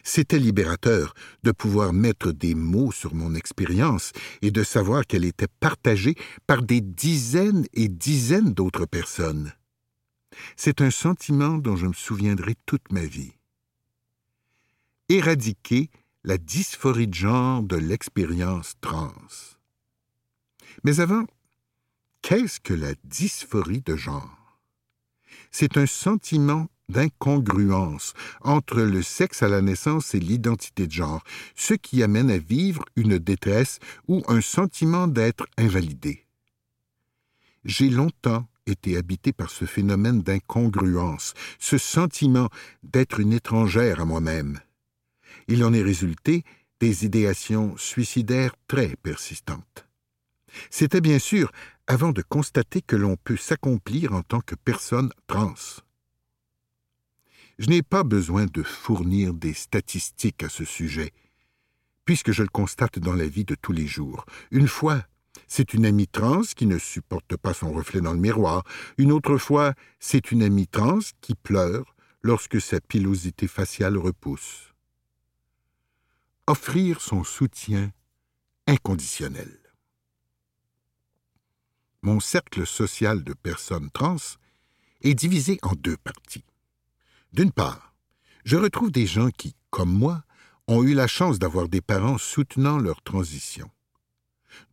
C'était 0.03 0.39
libérateur 0.39 1.13
de 1.44 1.51
pouvoir 1.51 1.91
mettre 1.91 2.32
des 2.32 2.56
mots 2.56 2.94
sur 2.94 3.13
mon 3.13 3.36
expérience 3.36 4.13
et 4.41 4.51
de 4.51 4.63
savoir 4.63 5.06
qu'elle 5.06 5.25
était 5.25 5.48
partagée 5.60 6.15
par 6.48 6.62
des 6.62 6.80
dizaines 6.80 7.65
et 7.74 7.89
dizaines 7.89 8.53
d'autres 8.53 8.86
personnes. 8.86 9.51
C'est 10.56 10.80
un 10.80 10.91
sentiment 10.91 11.58
dont 11.58 11.75
je 11.75 11.88
me 11.88 11.94
souviendrai 11.94 12.56
toute 12.65 12.94
ma 12.94 13.03
vie 13.03 13.34
éradiquer 15.12 15.89
la 16.24 16.38
dysphorie 16.38 17.08
de 17.08 17.13
genre 17.13 17.63
de 17.63 17.75
l'expérience 17.75 18.75
trans. 18.80 19.12
Mais 20.86 21.01
avant, 21.01 21.25
qu'est-ce 22.22 22.62
que 22.62 22.74
la 22.74 22.94
dysphorie 23.03 23.82
de 23.82 23.98
genre? 23.98 24.60
C'est 25.51 25.75
un 25.75 25.86
sentiment 25.86 26.68
d'incongruence 26.88 28.13
entre 28.41 28.82
le 28.82 29.01
sexe 29.01 29.44
à 29.44 29.50
la 29.50 29.62
naissance 29.62 30.15
et 30.15 30.20
l'identité 30.20 30.88
de 30.88 30.91
genre, 30.91 31.24
ce 31.56 31.74
qui 31.74 32.03
amène 32.03 32.32
à 32.32 32.38
vivre 32.38 32.86
une 32.96 33.18
détresse 33.18 33.80
ou 34.08 34.24
un 34.30 34.41
sentiment 34.41 35.08
d'être 35.08 35.46
invalidé. 35.58 36.25
J'ai 37.65 37.89
longtemps 37.89 38.48
été 38.65 38.96
habité 38.96 39.34
par 39.34 39.50
ce 39.50 39.65
phénomène 39.65 40.22
d'incongruence, 40.22 41.34
ce 41.60 41.77
sentiment 41.77 42.50
d'être 42.84 43.20
une 43.20 43.34
étrangère 43.34 44.00
à 44.00 44.06
moi-même 44.06 44.60
il 45.51 45.65
en 45.65 45.74
est 45.74 45.81
résulté 45.81 46.43
des 46.79 47.05
idéations 47.05 47.75
suicidaires 47.77 48.55
très 48.67 48.96
persistantes. 48.96 49.86
C'était 50.70 51.01
bien 51.01 51.20
sûr 51.20 51.51
avant 51.88 52.12
de 52.12 52.22
constater 52.22 52.81
que 52.81 52.96
l'on 52.96 53.17
peut 53.17 53.36
s'accomplir 53.36 54.13
en 54.13 54.22
tant 54.22 54.39
que 54.39 54.55
personne 54.55 55.12
trans. 55.27 55.53
Je 57.60 57.67
n'ai 57.67 57.84
pas 57.84 58.03
besoin 58.03 58.46
de 58.46 58.63
fournir 58.63 59.34
des 59.34 59.53
statistiques 59.53 60.41
à 60.41 60.50
ce 60.50 60.63
sujet, 60.63 61.12
puisque 62.05 62.31
je 62.31 62.43
le 62.43 62.50
constate 62.50 62.98
dans 62.98 63.13
la 63.13 63.27
vie 63.27 63.46
de 63.46 63.55
tous 63.55 63.74
les 63.74 63.88
jours. 63.88 64.25
Une 64.51 64.70
fois, 64.70 65.03
c'est 65.48 65.74
une 65.74 65.86
amie 65.86 66.08
trans 66.08 66.41
qui 66.55 66.65
ne 66.65 66.77
supporte 66.77 67.36
pas 67.36 67.53
son 67.53 67.74
reflet 67.74 68.00
dans 68.00 68.13
le 68.13 68.20
miroir. 68.20 68.63
Une 68.98 69.12
autre 69.12 69.38
fois, 69.38 69.74
c'est 70.00 70.31
une 70.31 70.43
amie 70.43 70.67
trans 70.67 71.00
qui 71.20 71.36
pleure 71.36 71.93
lorsque 72.24 72.62
sa 72.62 72.79
pilosité 72.79 73.48
faciale 73.48 73.98
repousse. 73.98 74.71
Offrir 76.51 77.00
son 77.00 77.24
soutien 77.24 77.93
inconditionnel. 78.67 79.58
Mon 82.01 82.20
cercle 82.20 82.67
social 82.67 83.24
de 83.24 83.31
personnes 83.31 83.89
trans 83.89 84.17
est 85.00 85.13
divisé 85.13 85.60
en 85.62 85.72
deux 85.75 85.96
parties. 85.96 86.43
D'une 87.31 87.53
part, 87.53 87.96
je 88.43 88.58
retrouve 88.58 88.91
des 88.91 89.08
gens 89.08 89.29
qui, 89.29 89.55
comme 89.70 89.98
moi, 89.98 90.25
ont 90.67 90.84
eu 90.84 90.93
la 90.93 91.08
chance 91.08 91.39
d'avoir 91.39 91.70
des 91.70 91.79
parents 91.79 92.17
soutenant 92.17 92.79
leur 92.79 93.01
transition. 93.01 93.72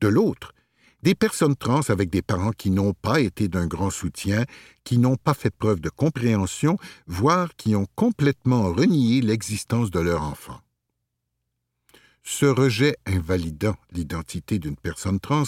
De 0.00 0.08
l'autre, 0.08 0.56
des 1.04 1.14
personnes 1.14 1.54
trans 1.54 1.88
avec 1.90 2.10
des 2.10 2.22
parents 2.22 2.50
qui 2.50 2.70
n'ont 2.70 2.92
pas 2.92 3.20
été 3.20 3.46
d'un 3.46 3.68
grand 3.68 3.90
soutien, 3.90 4.46
qui 4.82 4.98
n'ont 4.98 5.14
pas 5.14 5.34
fait 5.34 5.54
preuve 5.54 5.78
de 5.78 5.90
compréhension, 5.90 6.76
voire 7.06 7.54
qui 7.54 7.76
ont 7.76 7.86
complètement 7.94 8.72
renié 8.72 9.20
l'existence 9.20 9.92
de 9.92 10.00
leur 10.00 10.24
enfant. 10.24 10.60
Ce 12.30 12.44
rejet 12.44 12.94
invalidant 13.06 13.74
l'identité 13.90 14.58
d'une 14.58 14.76
personne 14.76 15.18
trans 15.18 15.44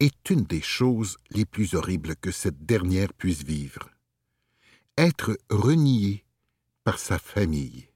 est 0.00 0.28
une 0.28 0.42
des 0.42 0.60
choses 0.60 1.16
les 1.30 1.44
plus 1.44 1.74
horribles 1.74 2.16
que 2.16 2.32
cette 2.32 2.66
dernière 2.66 3.12
puisse 3.14 3.44
vivre 3.44 3.88
être 4.98 5.38
renié 5.50 6.24
par 6.82 6.98
sa 6.98 7.20
famille 7.20 7.86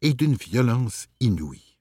et 0.00 0.14
d'une 0.14 0.34
violence 0.34 1.06
inouïe. 1.20 1.78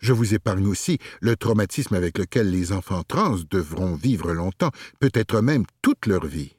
Je 0.00 0.12
vous 0.12 0.34
épargne 0.34 0.68
aussi 0.68 0.98
le 1.20 1.34
traumatisme 1.34 1.96
avec 1.96 2.16
lequel 2.16 2.48
les 2.48 2.70
enfants 2.70 3.02
trans 3.02 3.40
devront 3.50 3.96
vivre 3.96 4.32
longtemps, 4.32 4.70
peut-être 5.00 5.40
même 5.40 5.64
toute 5.82 6.06
leur 6.06 6.24
vie. 6.24 6.54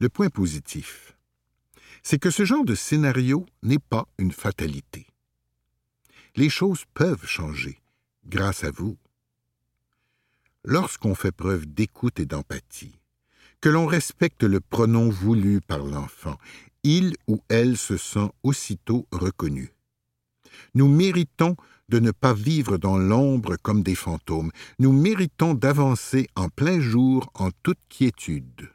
Le 0.00 0.08
point 0.08 0.30
positif, 0.30 1.16
c'est 2.02 2.18
que 2.18 2.30
ce 2.30 2.44
genre 2.44 2.64
de 2.64 2.74
scénario 2.74 3.46
n'est 3.62 3.78
pas 3.78 4.08
une 4.18 4.32
fatalité. 4.32 5.07
Les 6.38 6.50
choses 6.50 6.84
peuvent 6.94 7.26
changer 7.26 7.80
grâce 8.24 8.62
à 8.62 8.70
vous. 8.70 8.96
Lorsqu'on 10.62 11.16
fait 11.16 11.32
preuve 11.32 11.66
d'écoute 11.66 12.20
et 12.20 12.26
d'empathie, 12.26 13.00
que 13.60 13.68
l'on 13.68 13.86
respecte 13.86 14.44
le 14.44 14.60
pronom 14.60 15.08
voulu 15.08 15.60
par 15.60 15.80
l'enfant. 15.80 16.38
Il 16.84 17.16
ou 17.26 17.42
elle 17.48 17.76
se 17.76 17.96
sent 17.96 18.30
aussitôt 18.44 19.08
reconnu. 19.10 19.72
Nous 20.74 20.86
méritons 20.86 21.56
de 21.88 21.98
ne 21.98 22.12
pas 22.12 22.34
vivre 22.34 22.78
dans 22.78 22.98
l'ombre 22.98 23.56
comme 23.60 23.82
des 23.82 23.96
fantômes. 23.96 24.52
Nous 24.78 24.92
méritons 24.92 25.54
d'avancer 25.54 26.28
en 26.36 26.50
plein 26.50 26.78
jour 26.78 27.32
en 27.34 27.50
toute 27.64 27.80
quiétude. 27.88 28.70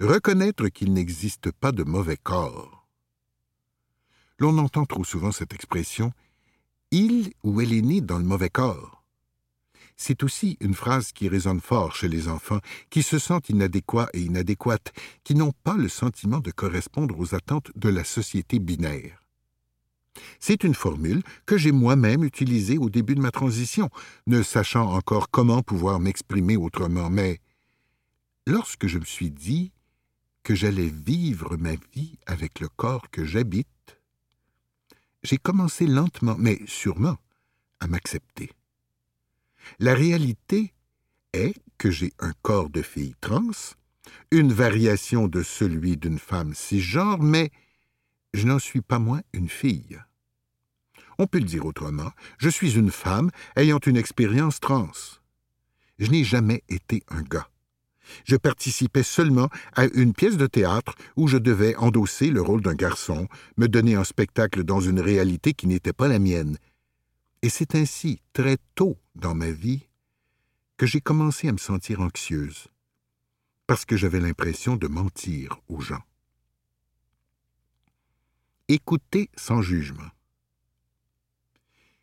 Reconnaître 0.00 0.68
qu'il 0.68 0.94
n'existe 0.94 1.52
pas 1.52 1.72
de 1.72 1.82
mauvais 1.82 2.16
corps. 2.16 2.79
L'on 4.40 4.58
entend 4.58 4.86
trop 4.86 5.04
souvent 5.04 5.32
cette 5.32 5.54
expression 5.54 6.12
il 6.90 7.32
ou 7.44 7.60
elle 7.60 7.72
est 7.72 7.82
né 7.82 8.00
dans 8.00 8.18
le 8.18 8.24
mauvais 8.24 8.50
corps 8.50 9.00
c'est 10.00 10.22
aussi 10.22 10.56
une 10.60 10.72
phrase 10.72 11.12
qui 11.12 11.28
résonne 11.28 11.60
fort 11.60 11.94
chez 11.94 12.08
les 12.08 12.28
enfants, 12.28 12.60
qui 12.88 13.02
se 13.02 13.18
sentent 13.18 13.50
inadéquats 13.50 14.08
et 14.14 14.22
inadéquates, 14.22 14.94
qui 15.24 15.34
n'ont 15.34 15.52
pas 15.62 15.76
le 15.76 15.90
sentiment 15.90 16.40
de 16.40 16.50
correspondre 16.50 17.20
aux 17.20 17.34
attentes 17.34 17.70
de 17.76 17.90
la 17.90 18.02
société 18.02 18.60
binaire. 18.60 19.22
C'est 20.38 20.64
une 20.64 20.74
formule 20.74 21.22
que 21.44 21.58
j'ai 21.58 21.70
moi-même 21.70 22.24
utilisée 22.24 22.78
au 22.78 22.88
début 22.88 23.14
de 23.14 23.20
ma 23.20 23.30
transition, 23.30 23.90
ne 24.26 24.42
sachant 24.42 24.90
encore 24.90 25.28
comment 25.30 25.60
pouvoir 25.60 26.00
m'exprimer 26.00 26.56
autrement, 26.56 27.10
mais 27.10 27.38
lorsque 28.46 28.86
je 28.86 28.98
me 28.98 29.04
suis 29.04 29.30
dit 29.30 29.70
que 30.44 30.54
j'allais 30.54 30.88
vivre 30.88 31.58
ma 31.58 31.74
vie 31.92 32.18
avec 32.24 32.58
le 32.60 32.68
corps 32.68 33.10
que 33.10 33.26
j'habite, 33.26 33.68
j'ai 35.22 35.38
commencé 35.38 35.86
lentement, 35.86 36.36
mais 36.38 36.60
sûrement, 36.66 37.16
à 37.80 37.86
m'accepter. 37.86 38.50
La 39.78 39.94
réalité 39.94 40.72
est 41.32 41.54
que 41.78 41.90
j'ai 41.90 42.12
un 42.18 42.32
corps 42.42 42.70
de 42.70 42.82
fille 42.82 43.14
trans, 43.20 43.50
une 44.30 44.52
variation 44.52 45.28
de 45.28 45.42
celui 45.42 45.96
d'une 45.96 46.18
femme 46.18 46.54
cisgenre, 46.54 47.22
mais 47.22 47.50
je 48.34 48.46
n'en 48.46 48.58
suis 48.58 48.80
pas 48.80 48.98
moins 48.98 49.22
une 49.32 49.48
fille. 49.48 50.00
On 51.18 51.26
peut 51.26 51.38
le 51.38 51.44
dire 51.44 51.66
autrement, 51.66 52.10
je 52.38 52.48
suis 52.48 52.76
une 52.76 52.90
femme 52.90 53.30
ayant 53.56 53.78
une 53.78 53.96
expérience 53.96 54.60
trans. 54.60 54.90
Je 55.98 56.10
n'ai 56.10 56.24
jamais 56.24 56.64
été 56.68 57.02
un 57.08 57.22
gars. 57.22 57.50
Je 58.24 58.36
participais 58.36 59.02
seulement 59.02 59.48
à 59.74 59.86
une 59.86 60.12
pièce 60.12 60.36
de 60.36 60.46
théâtre 60.46 60.94
où 61.16 61.28
je 61.28 61.38
devais 61.38 61.76
endosser 61.76 62.30
le 62.30 62.42
rôle 62.42 62.62
d'un 62.62 62.74
garçon, 62.74 63.28
me 63.56 63.68
donner 63.68 63.94
un 63.94 64.04
spectacle 64.04 64.64
dans 64.64 64.80
une 64.80 65.00
réalité 65.00 65.52
qui 65.52 65.66
n'était 65.66 65.92
pas 65.92 66.08
la 66.08 66.18
mienne, 66.18 66.58
et 67.42 67.48
c'est 67.48 67.74
ainsi, 67.74 68.20
très 68.32 68.58
tôt 68.74 68.98
dans 69.14 69.34
ma 69.34 69.50
vie, 69.50 69.86
que 70.76 70.86
j'ai 70.86 71.00
commencé 71.00 71.48
à 71.48 71.52
me 71.52 71.58
sentir 71.58 72.00
anxieuse, 72.00 72.68
parce 73.66 73.84
que 73.84 73.96
j'avais 73.96 74.20
l'impression 74.20 74.76
de 74.76 74.88
mentir 74.88 75.60
aux 75.68 75.80
gens. 75.80 76.02
Écoutez 78.68 79.30
sans 79.36 79.62
jugement. 79.62 80.10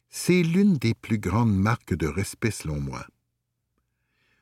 C'est 0.10 0.42
l'une 0.42 0.78
des 0.78 0.94
plus 0.94 1.20
grandes 1.20 1.56
marques 1.56 1.94
de 1.94 2.08
respect 2.08 2.52
selon 2.52 2.80
moi. 2.80 3.06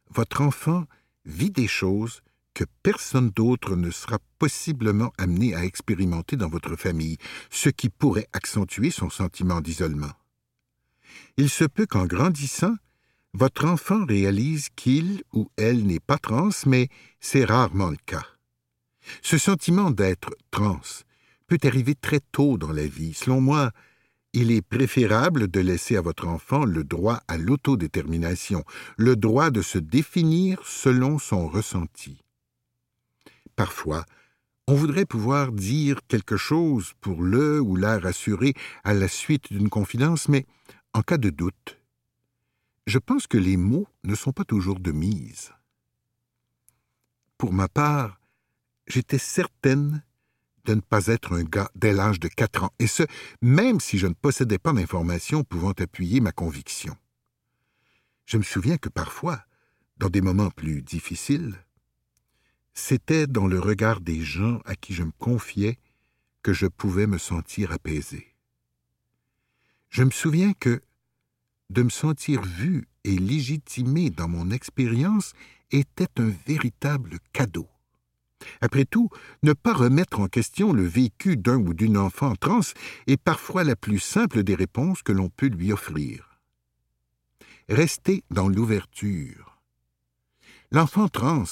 Votre 0.09 0.41
enfant 0.41 0.85
vit 1.25 1.51
des 1.51 1.67
choses 1.67 2.21
que 2.53 2.63
personne 2.83 3.29
d'autre 3.31 3.75
ne 3.75 3.91
sera 3.91 4.19
possiblement 4.39 5.11
amené 5.17 5.55
à 5.55 5.65
expérimenter 5.65 6.37
dans 6.37 6.49
votre 6.49 6.75
famille, 6.75 7.17
ce 7.49 7.69
qui 7.69 7.89
pourrait 7.89 8.27
accentuer 8.33 8.91
son 8.91 9.09
sentiment 9.09 9.61
d'isolement 9.61 10.13
il 11.37 11.49
se 11.49 11.65
peut 11.65 11.85
qu'en 11.85 12.05
grandissant, 12.05 12.75
votre 13.33 13.65
enfant 13.65 14.05
réalise 14.05 14.69
qu'il 14.75 15.23
ou 15.33 15.49
elle 15.57 15.85
n'est 15.85 15.99
pas 15.99 16.17
trans, 16.17 16.49
mais 16.65 16.87
c'est 17.19 17.43
rarement 17.43 17.89
le 17.89 17.97
cas. 18.05 18.25
Ce 19.21 19.37
sentiment 19.37 19.91
d'être 19.91 20.35
trans 20.51 20.79
peut 21.47 21.59
arriver 21.63 21.95
très 21.95 22.21
tôt 22.31 22.57
dans 22.57 22.71
la 22.71 22.87
vie. 22.87 23.13
Selon 23.13 23.41
moi, 23.41 23.71
il 24.35 24.51
est 24.51 24.61
préférable 24.61 25.47
de 25.47 25.61
laisser 25.61 25.95
à 25.95 26.01
votre 26.01 26.27
enfant 26.27 26.65
le 26.65 26.83
droit 26.83 27.21
à 27.29 27.37
l'autodétermination, 27.37 28.65
le 28.97 29.15
droit 29.15 29.49
de 29.49 29.61
se 29.61 29.77
définir 29.77 30.59
selon 30.65 31.19
son 31.19 31.47
ressenti. 31.47 32.21
Parfois, 33.55 34.05
on 34.67 34.75
voudrait 34.75 35.05
pouvoir 35.05 35.53
dire 35.53 36.01
quelque 36.09 36.35
chose 36.35 36.91
pour 36.99 37.21
le 37.21 37.61
ou 37.61 37.77
la 37.77 37.97
rassurer 37.97 38.53
à 38.83 38.93
la 38.93 39.07
suite 39.07 39.53
d'une 39.53 39.69
confidence, 39.69 40.27
mais 40.27 40.45
en 40.93 41.01
cas 41.01 41.17
de 41.17 41.29
doute, 41.29 41.79
je 42.87 42.99
pense 42.99 43.27
que 43.27 43.37
les 43.37 43.55
mots 43.55 43.87
ne 44.03 44.15
sont 44.15 44.33
pas 44.33 44.43
toujours 44.43 44.81
de 44.81 44.91
mise. 44.91 45.53
Pour 47.37 47.53
ma 47.53 47.69
part, 47.69 48.19
j'étais 48.87 49.17
certaine 49.17 50.03
de 50.65 50.75
ne 50.75 50.81
pas 50.81 51.07
être 51.07 51.33
un 51.33 51.43
gars 51.43 51.69
dès 51.75 51.93
l'âge 51.93 52.19
de 52.19 52.27
quatre 52.27 52.63
ans, 52.63 52.73
et 52.79 52.87
ce, 52.87 53.03
même 53.41 53.79
si 53.79 53.97
je 53.97 54.07
ne 54.07 54.13
possédais 54.13 54.57
pas 54.57 54.73
d'informations 54.73 55.43
pouvant 55.43 55.71
appuyer 55.71 56.19
ma 56.19 56.31
conviction. 56.31 56.95
Je 58.25 58.37
me 58.37 58.43
souviens 58.43 58.77
que 58.77 58.89
parfois, 58.89 59.43
dans 59.97 60.09
des 60.09 60.21
moments 60.21 60.49
plus 60.49 60.81
difficiles, 60.81 61.55
c'était 62.73 63.27
dans 63.27 63.47
le 63.47 63.59
regard 63.59 64.01
des 64.01 64.21
gens 64.21 64.59
à 64.65 64.75
qui 64.75 64.93
je 64.93 65.03
me 65.03 65.11
confiais 65.19 65.77
que 66.43 66.53
je 66.53 66.67
pouvais 66.67 67.07
me 67.07 67.17
sentir 67.17 67.71
apaisé. 67.71 68.35
Je 69.89 70.03
me 70.03 70.11
souviens 70.11 70.53
que 70.53 70.81
de 71.69 71.83
me 71.83 71.89
sentir 71.89 72.41
vu 72.43 72.87
et 73.03 73.17
légitimé 73.17 74.09
dans 74.09 74.27
mon 74.27 74.51
expérience 74.51 75.33
était 75.71 76.19
un 76.19 76.31
véritable 76.45 77.17
cadeau. 77.31 77.67
Après 78.61 78.85
tout, 78.85 79.09
ne 79.43 79.53
pas 79.53 79.73
remettre 79.73 80.19
en 80.19 80.27
question 80.27 80.73
le 80.73 80.83
vécu 80.83 81.37
d'un 81.37 81.57
ou 81.57 81.73
d'une 81.73 81.97
enfant 81.97 82.35
trans 82.35 82.61
est 83.07 83.21
parfois 83.21 83.63
la 83.63 83.75
plus 83.75 83.99
simple 83.99 84.43
des 84.43 84.55
réponses 84.55 85.01
que 85.01 85.11
l'on 85.11 85.29
peut 85.29 85.47
lui 85.47 85.71
offrir. 85.71 86.39
Restez 87.69 88.23
dans 88.29 88.47
l'ouverture. 88.47 89.59
L'enfant 90.71 91.07
trans 91.07 91.43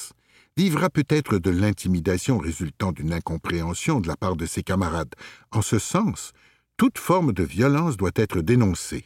vivra 0.56 0.90
peut-être 0.90 1.40
de 1.40 1.50
l'intimidation 1.50 2.38
résultant 2.38 2.92
d'une 2.92 3.14
incompréhension 3.14 4.00
de 4.00 4.08
la 4.08 4.16
part 4.16 4.36
de 4.36 4.46
ses 4.46 4.64
camarades. 4.64 5.16
En 5.52 5.62
ce 5.62 5.80
sens, 5.80 6.34
toute 6.78 6.98
forme 6.98 7.34
de 7.34 7.44
violence 7.44 7.98
doit 7.98 8.12
être 8.16 8.42
dénoncée. 8.42 9.06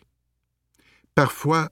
Parfois, 1.16 1.70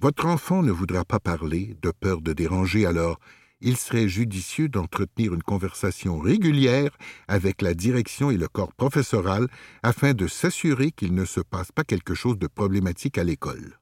Votre 0.00 0.26
enfant 0.26 0.62
ne 0.62 0.70
voudra 0.70 1.04
pas 1.04 1.18
parler, 1.18 1.76
de 1.82 1.90
peur 1.90 2.20
de 2.20 2.32
déranger, 2.32 2.86
alors 2.86 3.18
il 3.60 3.76
serait 3.76 4.08
judicieux 4.08 4.68
d'entretenir 4.68 5.34
une 5.34 5.42
conversation 5.42 6.18
régulière 6.18 6.96
avec 7.26 7.62
la 7.62 7.74
direction 7.74 8.30
et 8.30 8.36
le 8.36 8.48
corps 8.48 8.72
professoral 8.72 9.48
afin 9.82 10.14
de 10.14 10.26
s'assurer 10.26 10.92
qu'il 10.92 11.14
ne 11.14 11.24
se 11.24 11.40
passe 11.40 11.72
pas 11.72 11.84
quelque 11.84 12.14
chose 12.14 12.38
de 12.38 12.46
problématique 12.46 13.18
à 13.18 13.24
l'école. 13.24 13.78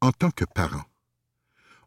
En 0.00 0.12
tant 0.12 0.30
que 0.30 0.44
parent, 0.44 0.84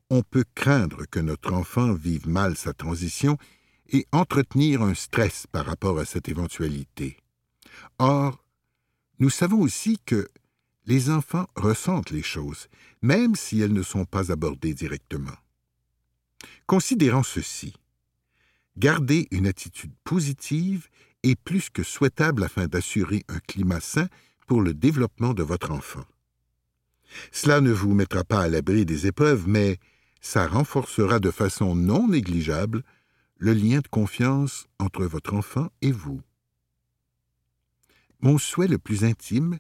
on 0.10 0.22
peut 0.22 0.46
craindre 0.54 1.06
que 1.10 1.20
notre 1.20 1.54
enfant 1.54 1.94
vive 1.94 2.28
mal 2.28 2.56
sa 2.56 2.74
transition 2.74 3.38
et 3.90 4.06
entretenir 4.12 4.82
un 4.82 4.94
stress 4.94 5.48
par 5.48 5.66
rapport 5.66 6.00
à 6.00 6.06
cette 6.06 6.30
éventualité. 6.30 7.18
Or, 7.98 8.44
nous 9.20 9.30
savons 9.30 9.62
aussi 9.62 9.98
que 10.06 10.28
les 10.86 11.10
enfants 11.10 11.48
ressentent 11.56 12.12
les 12.12 12.24
choses, 12.24 12.68
même 13.02 13.36
si 13.36 13.62
elles 13.62 13.74
ne 13.74 13.82
sont 13.82 14.06
pas 14.06 14.32
abordées 14.32 14.74
directement. 14.74 15.36
Considérant 16.66 17.24
ceci, 17.24 17.74
garder 18.78 19.28
une 19.32 19.48
attitude 19.48 19.94
positive 20.04 20.90
est 21.24 21.36
plus 21.36 21.70
que 21.70 21.84
souhaitable 21.84 22.44
afin 22.44 22.68
d'assurer 22.68 23.24
un 23.28 23.40
climat 23.40 23.80
sain 23.80 24.08
pour 24.48 24.62
le 24.62 24.74
développement 24.74 25.34
de 25.34 25.44
votre 25.44 25.72
enfant. 25.72 26.06
Cela 27.32 27.62
ne 27.62 27.72
vous 27.72 27.94
mettra 27.94 28.24
pas 28.24 28.42
à 28.42 28.48
l'abri 28.48 28.86
des 28.86 29.08
épreuves, 29.08 29.48
mais 29.48 29.78
ça 30.22 30.48
renforcera 30.48 31.20
de 31.20 31.32
façon 31.32 31.76
non 31.76 32.08
négligeable 32.08 32.84
le 33.38 33.54
lien 33.54 33.80
de 33.80 33.88
confiance 33.88 34.68
entre 34.80 35.06
votre 35.06 35.34
enfant 35.34 35.70
et 35.82 35.92
vous. 35.92 36.22
Mon 38.22 38.38
souhait 38.38 38.68
le 38.68 38.80
plus 38.80 39.04
intime, 39.04 39.60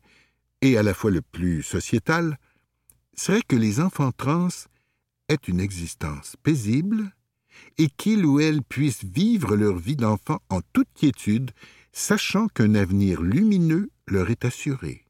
et 0.61 0.77
à 0.77 0.83
la 0.83 0.93
fois 0.93 1.11
le 1.11 1.21
plus 1.21 1.61
sociétal, 1.61 2.39
serait 3.13 3.41
que 3.41 3.55
les 3.55 3.79
enfants 3.79 4.11
trans 4.11 4.47
aient 5.29 5.35
une 5.47 5.59
existence 5.59 6.35
paisible 6.43 7.11
et 7.77 7.88
qu'ils 7.89 8.25
ou 8.25 8.39
elles 8.39 8.61
puissent 8.61 9.03
vivre 9.03 9.55
leur 9.55 9.77
vie 9.77 9.95
d'enfant 9.95 10.39
en 10.49 10.61
toute 10.73 10.89
quiétude, 10.93 11.51
sachant 11.91 12.47
qu'un 12.47 12.75
avenir 12.75 13.21
lumineux 13.21 13.89
leur 14.07 14.29
est 14.29 14.45
assuré. 14.45 15.05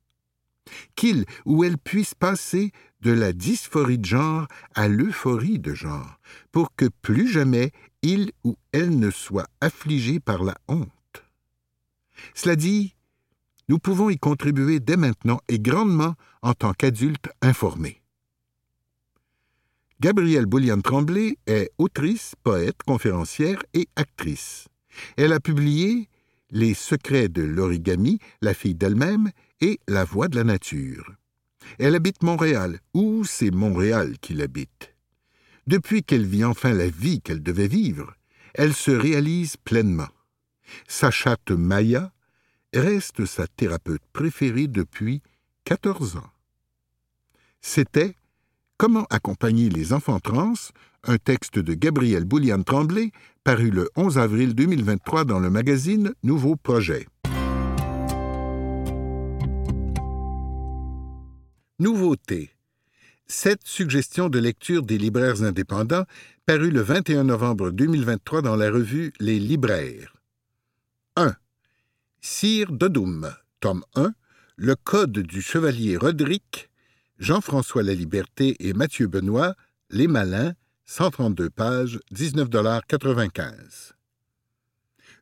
Qu'ils 0.95 1.25
ou 1.45 1.63
elles 1.63 1.78
puissent 1.78 2.15
passer 2.15 2.71
de 3.01 3.12
la 3.12 3.34
dysphorie 3.34 3.99
de 3.99 4.06
genre 4.06 4.47
à 4.73 4.88
l'euphorie 4.88 5.60
de 5.60 5.73
genre, 5.73 6.19
pour 6.51 6.75
que 6.75 6.86
plus 7.01 7.28
jamais 7.28 7.71
il 8.01 8.32
ou 8.43 8.56
elle 8.71 8.97
ne 8.97 9.12
soit 9.12 9.47
affligé 9.62 10.19
par 10.19 10.43
la 10.43 10.56
honte. 10.67 10.89
Cela 12.34 12.56
dit, 12.56 12.95
nous 13.67 13.80
pouvons 13.80 14.10
y 14.10 14.17
contribuer 14.17 14.80
dès 14.80 14.97
maintenant 14.97 15.39
et 15.47 15.60
grandement 15.60 16.15
en 16.41 16.54
tant 16.54 16.73
qu'adultes 16.73 17.30
informés. 17.41 18.01
Gabrielle 20.01 20.45
Bouliane-Tremblay 20.45 21.38
est 21.47 21.71
autrice, 21.77 22.34
poète, 22.43 22.84
conférencière 22.86 23.63
et 23.73 23.88
actrice. 23.95 24.67
Elle 25.15 25.31
a 25.31 25.39
publié 25.39 26.10
Les 26.51 26.73
secrets 26.73 27.29
de 27.29 27.41
l'origami, 27.41 28.19
La 28.41 28.53
fille 28.53 28.75
d'elle-même 28.75 29.31
et 29.62 29.79
La 29.88 30.03
voix 30.03 30.27
de 30.27 30.36
la 30.36 30.43
nature. 30.43 31.13
Elle 31.79 31.95
habite 31.95 32.23
Montréal, 32.23 32.79
ou 32.93 33.23
c'est 33.23 33.51
Montréal 33.51 34.17
qui 34.19 34.34
l'habite. 34.34 34.93
Depuis 35.65 36.03
qu'elle 36.03 36.25
vit 36.25 36.43
enfin 36.43 36.73
la 36.73 36.89
vie 36.89 37.21
qu'elle 37.21 37.41
devait 37.41 37.67
vivre, 37.67 38.13
elle 38.53 38.73
se 38.73 38.91
réalise 38.91 39.55
pleinement. 39.58 40.10
Sa 40.88 41.10
chatte 41.10 41.51
Maya 41.51 42.12
reste 42.73 43.25
sa 43.25 43.47
thérapeute 43.47 44.03
préférée 44.12 44.67
depuis 44.67 45.21
14 45.63 46.17
ans. 46.17 46.31
C'était 47.62 48.15
Comment 48.77 49.05
accompagner 49.09 49.69
les 49.69 49.93
enfants 49.93 50.19
trans, 50.19 50.53
un 51.05 51.17
texte 51.17 51.59
de 51.59 51.73
Gabriel 51.73 52.25
Bouliane 52.25 52.65
Tremblay, 52.65 53.11
paru 53.45 53.69
le 53.69 53.89
11 53.95 54.17
avril 54.17 54.53
2023 54.53 55.23
dans 55.23 55.39
le 55.39 55.49
magazine 55.49 56.13
Nouveau 56.23 56.57
Projet. 56.57 57.07
Nouveauté. 61.79 62.51
Sept 63.27 63.61
suggestions 63.63 64.27
de 64.27 64.39
lecture 64.39 64.83
des 64.83 64.97
libraires 64.97 65.41
indépendants, 65.41 66.03
paru 66.45 66.69
le 66.69 66.81
21 66.81 67.23
novembre 67.23 67.71
2023 67.71 68.41
dans 68.41 68.57
la 68.57 68.69
revue 68.69 69.13
Les 69.21 69.39
Libraires. 69.39 70.17
1. 71.15 71.33
Sire 72.19 72.73
Dodoum, 72.73 73.33
tome 73.61 73.85
1, 73.95 74.13
Le 74.57 74.75
Code 74.75 75.19
du 75.19 75.41
Chevalier 75.41 75.95
Roderick, 75.95 76.69
Jean-François 77.19 77.84
Laliberté 77.84 78.56
et 78.60 78.73
Mathieu 78.73 79.08
Benoît, 79.08 79.56
Les 79.89 80.08
Malins, 80.08 80.54
132 80.86 81.49
pages, 81.49 81.99
19,95 82.13 83.93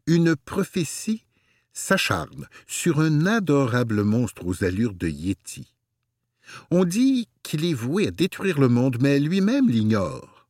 Une 0.07 0.35
prophétie 0.35 1.25
s'acharne 1.71 2.47
sur 2.67 2.99
un 2.99 3.25
adorable 3.25 4.03
monstre 4.03 4.45
aux 4.45 4.63
allures 4.63 4.93
de 4.95 5.07
Yéti. 5.07 5.73
On 6.71 6.83
dit 6.83 7.29
qu'il 7.43 7.63
est 7.65 7.73
voué 7.73 8.07
à 8.07 8.11
détruire 8.11 8.59
le 8.59 8.69
monde, 8.69 8.97
mais 8.99 9.19
lui-même 9.19 9.69
l'ignore. 9.69 10.47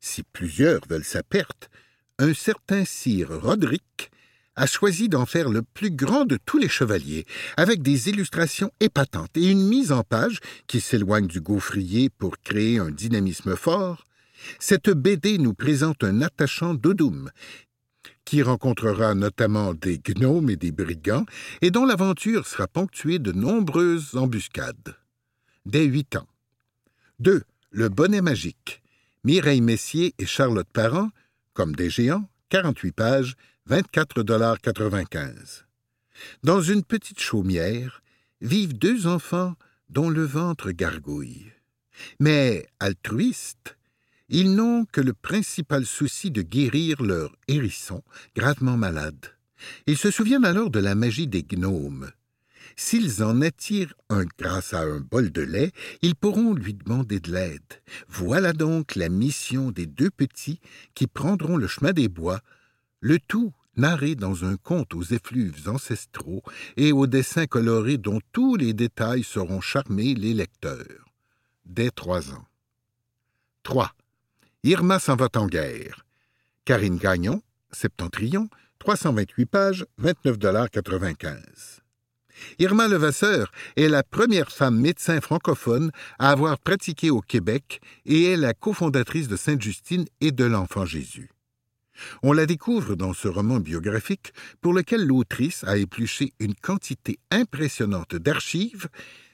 Si 0.00 0.22
plusieurs 0.22 0.80
veulent 0.88 1.04
sa 1.04 1.22
perte, 1.22 1.70
un 2.18 2.34
certain 2.34 2.84
sire 2.84 3.30
Roderick 3.40 4.10
a 4.56 4.66
choisi 4.66 5.08
d'en 5.08 5.26
faire 5.26 5.48
le 5.48 5.62
plus 5.62 5.90
grand 5.90 6.24
de 6.24 6.38
tous 6.44 6.58
les 6.58 6.68
chevaliers, 6.68 7.26
avec 7.56 7.82
des 7.82 8.08
illustrations 8.08 8.70
épatantes 8.80 9.36
et 9.36 9.50
une 9.50 9.66
mise 9.66 9.92
en 9.92 10.02
page 10.02 10.40
qui 10.66 10.80
s'éloigne 10.80 11.26
du 11.26 11.40
gaufrier 11.40 12.10
pour 12.10 12.38
créer 12.38 12.78
un 12.78 12.90
dynamisme 12.90 13.56
fort, 13.56 14.04
cette 14.58 14.90
BD 14.90 15.38
nous 15.38 15.54
présente 15.54 16.04
un 16.04 16.20
attachant 16.20 16.74
Dodoum, 16.74 17.30
qui 18.24 18.42
rencontrera 18.42 19.14
notamment 19.14 19.74
des 19.74 19.98
gnomes 19.98 20.50
et 20.50 20.56
des 20.56 20.72
brigands, 20.72 21.26
et 21.62 21.70
dont 21.70 21.84
l'aventure 21.84 22.46
sera 22.46 22.66
ponctuée 22.66 23.18
de 23.18 23.32
nombreuses 23.32 24.16
embuscades. 24.16 24.96
Dès 25.66 25.84
huit 25.84 26.16
ans. 26.16 26.28
2. 27.20 27.42
Le 27.70 27.88
bonnet 27.88 28.20
magique. 28.20 28.82
Mireille 29.24 29.60
Messier 29.60 30.14
et 30.18 30.26
Charlotte 30.26 30.68
Parent, 30.72 31.10
comme 31.54 31.74
des 31.74 31.88
géants, 31.88 32.28
48 32.50 32.92
pages, 32.92 33.36
24,95 33.70 35.64
Dans 36.42 36.60
une 36.60 36.84
petite 36.84 37.20
chaumière 37.20 38.02
vivent 38.42 38.76
deux 38.76 39.06
enfants 39.06 39.54
dont 39.88 40.10
le 40.10 40.22
ventre 40.22 40.70
gargouille. 40.70 41.50
Mais 42.20 42.66
altruistes, 42.78 43.78
ils 44.28 44.54
n'ont 44.54 44.84
que 44.84 45.00
le 45.00 45.14
principal 45.14 45.86
souci 45.86 46.30
de 46.30 46.42
guérir 46.42 47.02
leur 47.02 47.34
hérisson, 47.48 48.02
gravement 48.36 48.76
malade. 48.76 49.34
Ils 49.86 49.96
se 49.96 50.10
souviennent 50.10 50.44
alors 50.44 50.68
de 50.68 50.80
la 50.80 50.94
magie 50.94 51.26
des 51.26 51.42
gnomes. 51.42 52.10
S'ils 52.76 53.22
en 53.22 53.40
attirent 53.40 53.94
un 54.10 54.24
grâce 54.38 54.74
à 54.74 54.80
un 54.80 55.00
bol 55.00 55.32
de 55.32 55.40
lait, 55.40 55.72
ils 56.02 56.16
pourront 56.16 56.52
lui 56.52 56.74
demander 56.74 57.18
de 57.18 57.32
l'aide. 57.32 57.62
Voilà 58.08 58.52
donc 58.52 58.94
la 58.94 59.08
mission 59.08 59.70
des 59.70 59.86
deux 59.86 60.10
petits 60.10 60.60
qui 60.94 61.06
prendront 61.06 61.56
le 61.56 61.66
chemin 61.66 61.92
des 61.92 62.08
bois 62.08 62.42
le 63.04 63.18
tout 63.18 63.52
narré 63.76 64.14
dans 64.14 64.46
un 64.46 64.56
conte 64.56 64.94
aux 64.94 65.02
effluves 65.02 65.68
ancestraux 65.68 66.42
et 66.78 66.90
aux 66.90 67.06
dessins 67.06 67.46
colorés 67.46 67.98
dont 67.98 68.20
tous 68.32 68.56
les 68.56 68.72
détails 68.72 69.24
sauront 69.24 69.60
charmer 69.60 70.14
les 70.14 70.32
lecteurs. 70.32 71.04
Dès 71.66 71.90
trois 71.90 72.32
ans. 72.32 72.46
3. 73.62 73.92
Irma 74.62 74.98
s'en 74.98 75.16
va 75.16 75.28
en 75.36 75.46
guerre. 75.46 76.06
Karine 76.64 76.96
Gagnon, 76.96 77.42
Septentrion, 77.72 78.48
328 78.78 79.46
pages, 79.46 79.86
29,95 80.02 81.80
Irma 82.58 82.88
Levasseur 82.88 83.52
est 83.76 83.88
la 83.88 84.02
première 84.02 84.50
femme 84.50 84.80
médecin 84.80 85.20
francophone 85.20 85.90
à 86.18 86.30
avoir 86.30 86.58
pratiqué 86.58 87.10
au 87.10 87.20
Québec 87.20 87.82
et 88.06 88.32
est 88.32 88.36
la 88.38 88.54
cofondatrice 88.54 89.28
de 89.28 89.36
Sainte-Justine 89.36 90.06
et 90.22 90.32
de 90.32 90.44
l'Enfant 90.44 90.86
Jésus. 90.86 91.33
On 92.22 92.32
la 92.32 92.46
découvre 92.46 92.96
dans 92.96 93.12
ce 93.12 93.28
roman 93.28 93.60
biographique 93.60 94.32
pour 94.60 94.72
lequel 94.72 95.06
l'autrice 95.06 95.64
a 95.64 95.76
épluché 95.76 96.32
une 96.40 96.54
quantité 96.54 97.18
impressionnante 97.30 98.16
d'archives, 98.16 98.88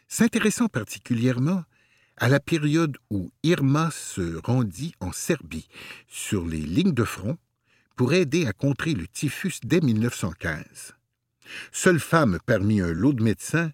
s'intéressant 0.08 0.68
particulièrement 0.68 1.64
à 2.16 2.28
la 2.28 2.38
période 2.38 2.98
où 3.10 3.30
Irma 3.42 3.90
se 3.90 4.36
rendit 4.44 4.94
en 5.00 5.10
Serbie, 5.10 5.68
sur 6.06 6.46
les 6.46 6.60
lignes 6.60 6.92
de 6.92 7.04
front, 7.04 7.38
pour 7.96 8.12
aider 8.12 8.46
à 8.46 8.52
contrer 8.52 8.94
le 8.94 9.06
typhus 9.06 9.60
dès 9.62 9.80
1915. 9.80 10.94
Seule 11.72 12.00
femme 12.00 12.38
parmi 12.46 12.80
un 12.80 12.92
lot 12.92 13.12
de 13.12 13.22
médecins, 13.22 13.72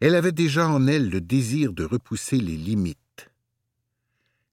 elle 0.00 0.14
avait 0.14 0.32
déjà 0.32 0.68
en 0.68 0.86
elle 0.86 1.10
le 1.10 1.20
désir 1.20 1.72
de 1.72 1.84
repousser 1.84 2.38
les 2.38 2.56
limites. 2.56 3.30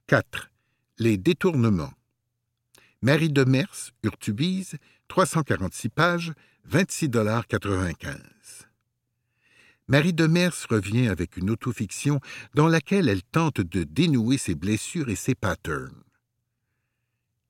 4. 0.07 0.49
Les 0.97 1.17
détournements. 1.17 1.93
Marie 3.05 3.29
de 3.29 3.43
Mers, 3.43 3.91
Urtubise, 4.01 4.77
346 5.09 5.89
pages, 5.89 6.33
26,95 6.67 8.17
Marie 9.87 10.13
Demers 10.13 10.65
revient 10.71 11.07
avec 11.09 11.37
une 11.37 11.51
autofiction 11.51 12.19
dans 12.55 12.67
laquelle 12.67 13.07
elle 13.07 13.21
tente 13.21 13.61
de 13.61 13.83
dénouer 13.83 14.39
ses 14.39 14.55
blessures 14.55 15.09
et 15.09 15.15
ses 15.15 15.35
patterns. 15.35 16.01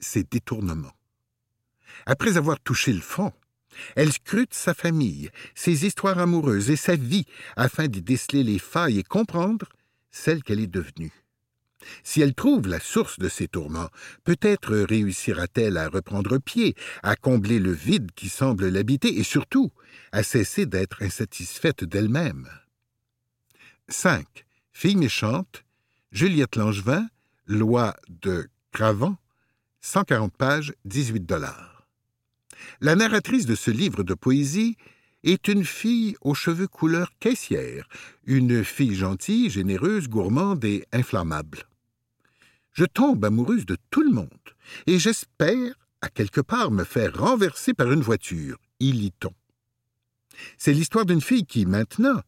Ses 0.02 0.26
détournements. 0.26 0.98
Après 2.06 2.36
avoir 2.36 2.60
touché 2.60 2.91
le 2.91 3.00
fond, 3.00 3.32
elle 3.96 4.12
scrute 4.12 4.54
sa 4.54 4.74
famille, 4.74 5.30
ses 5.54 5.86
histoires 5.86 6.20
amoureuses 6.20 6.70
et 6.70 6.76
sa 6.76 6.98
vie 6.98 7.28
afin 7.56 7.88
d'y 7.88 8.02
déceler 8.02 8.44
les 8.44 8.60
failles 8.60 9.00
et 9.00 9.04
comprendre 9.04 9.70
celle 10.12 10.44
qu'elle 10.44 10.60
est 10.60 10.68
devenue. 10.68 11.13
Si 12.04 12.21
elle 12.21 12.34
trouve 12.34 12.67
la 12.67 12.80
source 12.80 13.19
de 13.19 13.30
ses 13.30 13.48
tourments, 13.48 13.89
peut-être 14.24 14.76
réussira-t-elle 14.76 15.78
à 15.78 15.89
reprendre 15.89 16.38
pied, 16.38 16.76
à 17.04 17.15
combler 17.15 17.60
le 17.60 17.71
vide 17.71 18.12
qui 18.15 18.30
semble 18.30 18.67
l'habiter 18.67 19.17
et 19.19 19.24
surtout 19.24 19.71
à 20.12 20.24
cesser 20.24 20.65
d'être 20.65 21.02
insatisfaite 21.02 21.84
d'elle-même. 21.84 22.48
5. 23.88 24.26
Fille 24.74 24.95
méchante, 24.95 25.63
Juliette 26.12 26.56
Langevin, 26.56 27.08
Loi 27.48 27.95
de 28.10 28.48
Cravant, 28.71 29.17
140 29.82 30.36
pages, 30.36 30.74
18 30.86 31.26
dollars. 31.26 31.88
La 32.82 32.95
narratrice 32.95 33.45
de 33.45 33.56
ce 33.56 33.71
livre 33.71 34.04
de 34.04 34.13
poésie 34.13 34.78
est 35.24 35.48
une 35.48 35.65
fille 35.65 36.15
aux 36.21 36.34
cheveux 36.34 36.67
couleur 36.67 37.12
caissière, 37.19 37.88
une 38.26 38.63
fille 38.63 38.95
gentille, 38.95 39.50
généreuse, 39.50 40.08
gourmande 40.08 40.63
et 40.65 40.86
inflammable. 40.91 41.65
Je 42.75 42.83
tombe 42.83 43.23
amoureuse 43.23 43.65
de 43.65 43.77
tout 43.89 44.03
le 44.03 44.11
monde, 44.11 44.27
et 44.85 44.99
j'espère, 44.99 45.73
à 46.01 46.09
quelque 46.09 46.41
part, 46.41 46.71
me 46.71 46.83
faire 46.83 47.17
renverser 47.17 47.73
par 47.73 47.89
une 47.89 48.01
voiture, 48.01 48.57
y 48.81 48.91
lit-on. 48.91 49.33
C'est 50.57 50.73
l'histoire 50.73 51.05
d'une 51.05 51.21
fille 51.21 51.45
qui, 51.45 51.65
maintenant, 51.65 52.19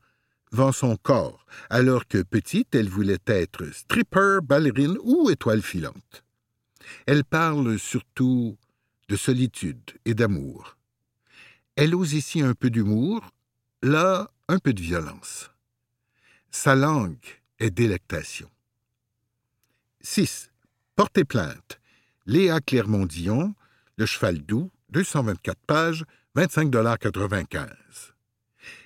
vend 0.54 0.72
son 0.72 0.96
corps, 0.96 1.46
alors 1.70 2.08
que 2.08 2.24
petite, 2.24 2.74
elle 2.76 2.88
voulait 2.88 3.20
être 3.26 3.66
stripper, 3.74 4.40
ballerine 4.42 4.98
ou 5.04 5.30
étoile 5.30 5.62
filante. 5.62 6.24
Elle 7.06 7.26
parle 7.26 7.78
surtout 7.78 8.58
de 9.10 9.18
solitude 9.18 9.92
et 10.06 10.14
d'amour. 10.14 10.78
Elle 11.76 11.94
ose 11.94 12.14
ici 12.14 12.42
un 12.42 12.54
peu 12.54 12.70
d'humour, 12.70 13.32
là 13.82 14.32
un 14.48 14.60
peu 14.60 14.72
de 14.72 14.82
violence. 14.82 15.52
Sa 16.52 16.74
langue 16.74 17.18
est 17.60 17.70
délectation. 17.70 18.50
6. 20.10 20.52
Portez 20.96 21.26
plainte. 21.26 21.82
Léa 22.26 22.62
Clermont-Dion, 22.62 23.54
Le 23.98 24.06
Cheval 24.06 24.40
Doux, 24.40 24.72
224 24.92 25.60
pages, 25.68 26.06
25,95 26.38 27.68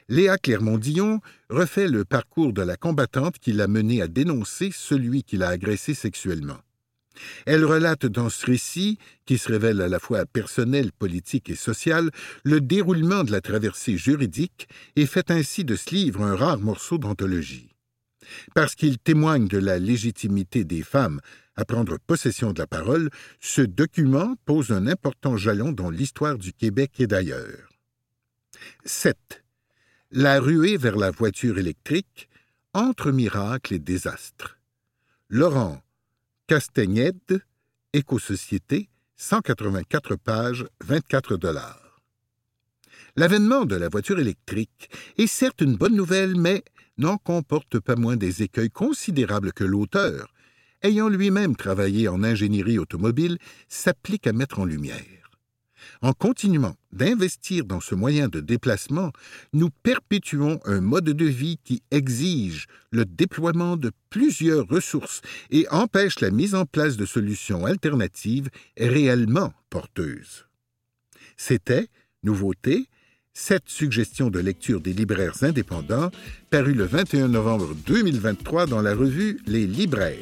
Léa 0.09 0.39
Clermont-Dion 0.39 1.21
refait 1.51 1.87
le 1.87 2.05
parcours 2.05 2.53
de 2.53 2.63
la 2.63 2.75
combattante 2.75 3.37
qui 3.37 3.53
l'a 3.53 3.67
menée 3.67 4.01
à 4.01 4.07
dénoncer 4.07 4.71
celui 4.73 5.23
qui 5.23 5.37
l'a 5.37 5.49
agressée 5.49 5.93
sexuellement. 5.93 6.57
Elle 7.45 7.65
relate 7.65 8.07
dans 8.07 8.29
ce 8.29 8.47
récit, 8.47 8.97
qui 9.27 9.37
se 9.37 9.51
révèle 9.51 9.79
à 9.81 9.87
la 9.87 9.99
fois 9.99 10.25
personnel, 10.25 10.91
politique 10.91 11.51
et 11.51 11.55
social, 11.55 12.09
le 12.43 12.61
déroulement 12.61 13.23
de 13.23 13.31
la 13.31 13.41
traversée 13.41 13.95
juridique 13.95 14.67
et 14.95 15.05
fait 15.05 15.29
ainsi 15.29 15.65
de 15.65 15.75
ce 15.75 15.93
livre 15.93 16.23
un 16.23 16.35
rare 16.35 16.59
morceau 16.59 16.97
d'anthologie. 16.97 17.70
Parce 18.53 18.75
qu'il 18.75 18.97
témoigne 18.97 19.47
de 19.47 19.57
la 19.57 19.79
légitimité 19.79 20.63
des 20.63 20.83
femmes 20.83 21.21
à 21.55 21.65
prendre 21.65 21.97
possession 21.99 22.53
de 22.53 22.59
la 22.59 22.67
parole, 22.67 23.09
ce 23.39 23.61
document 23.61 24.35
pose 24.45 24.71
un 24.71 24.87
important 24.87 25.37
jalon 25.37 25.71
dans 25.71 25.89
l'histoire 25.89 26.37
du 26.37 26.53
Québec 26.53 26.99
et 26.99 27.07
d'ailleurs. 27.07 27.69
7. 28.85 29.43
La 30.11 30.39
ruée 30.39 30.77
vers 30.77 30.95
la 30.95 31.11
voiture 31.11 31.57
électrique 31.57 32.29
entre 32.73 33.11
miracles 33.11 33.75
et 33.75 33.79
désastres. 33.79 34.57
Laurent 35.29 35.81
Castaignède, 36.47 37.41
Éco-société, 37.93 38.89
184 39.17 40.15
pages, 40.15 40.65
24 40.83 41.37
dollars. 41.37 42.01
L'avènement 43.15 43.65
de 43.65 43.75
la 43.75 43.89
voiture 43.89 44.19
électrique 44.19 44.89
est 45.17 45.27
certes 45.27 45.61
une 45.61 45.75
bonne 45.75 45.95
nouvelle, 45.95 46.35
mais 46.35 46.63
n'en 46.97 47.17
comporte 47.17 47.79
pas 47.79 47.95
moins 47.95 48.17
des 48.17 48.43
écueils 48.43 48.69
considérables 48.69 49.53
que 49.53 49.63
l'auteur, 49.63 50.33
ayant 50.83 51.09
lui-même 51.09 51.55
travaillé 51.55 52.07
en 52.07 52.23
ingénierie 52.23 52.79
automobile, 52.79 53.37
s'applique 53.67 54.27
à 54.27 54.33
mettre 54.33 54.59
en 54.59 54.65
lumière. 54.65 55.21
En 56.01 56.13
continuant 56.13 56.75
d'investir 56.91 57.65
dans 57.65 57.79
ce 57.79 57.95
moyen 57.95 58.27
de 58.27 58.39
déplacement, 58.39 59.11
nous 59.53 59.69
perpétuons 59.83 60.59
un 60.65 60.81
mode 60.81 61.05
de 61.05 61.25
vie 61.25 61.57
qui 61.63 61.81
exige 61.91 62.67
le 62.91 63.05
déploiement 63.05 63.77
de 63.77 63.91
plusieurs 64.09 64.67
ressources 64.67 65.21
et 65.49 65.67
empêche 65.69 66.19
la 66.19 66.31
mise 66.31 66.55
en 66.55 66.65
place 66.65 66.97
de 66.97 67.05
solutions 67.05 67.65
alternatives 67.65 68.49
réellement 68.77 69.53
porteuses. 69.69 70.47
C'était, 71.37 71.87
nouveauté, 72.23 72.87
cette 73.33 73.69
suggestion 73.69 74.29
de 74.29 74.39
lecture 74.39 74.81
des 74.81 74.93
libraires 74.93 75.43
indépendants, 75.43 76.11
parue 76.49 76.73
le 76.73 76.85
21 76.85 77.29
novembre 77.29 77.75
2023 77.85 78.65
dans 78.65 78.81
la 78.81 78.93
revue 78.93 79.39
Les 79.47 79.65
libraires. 79.65 80.17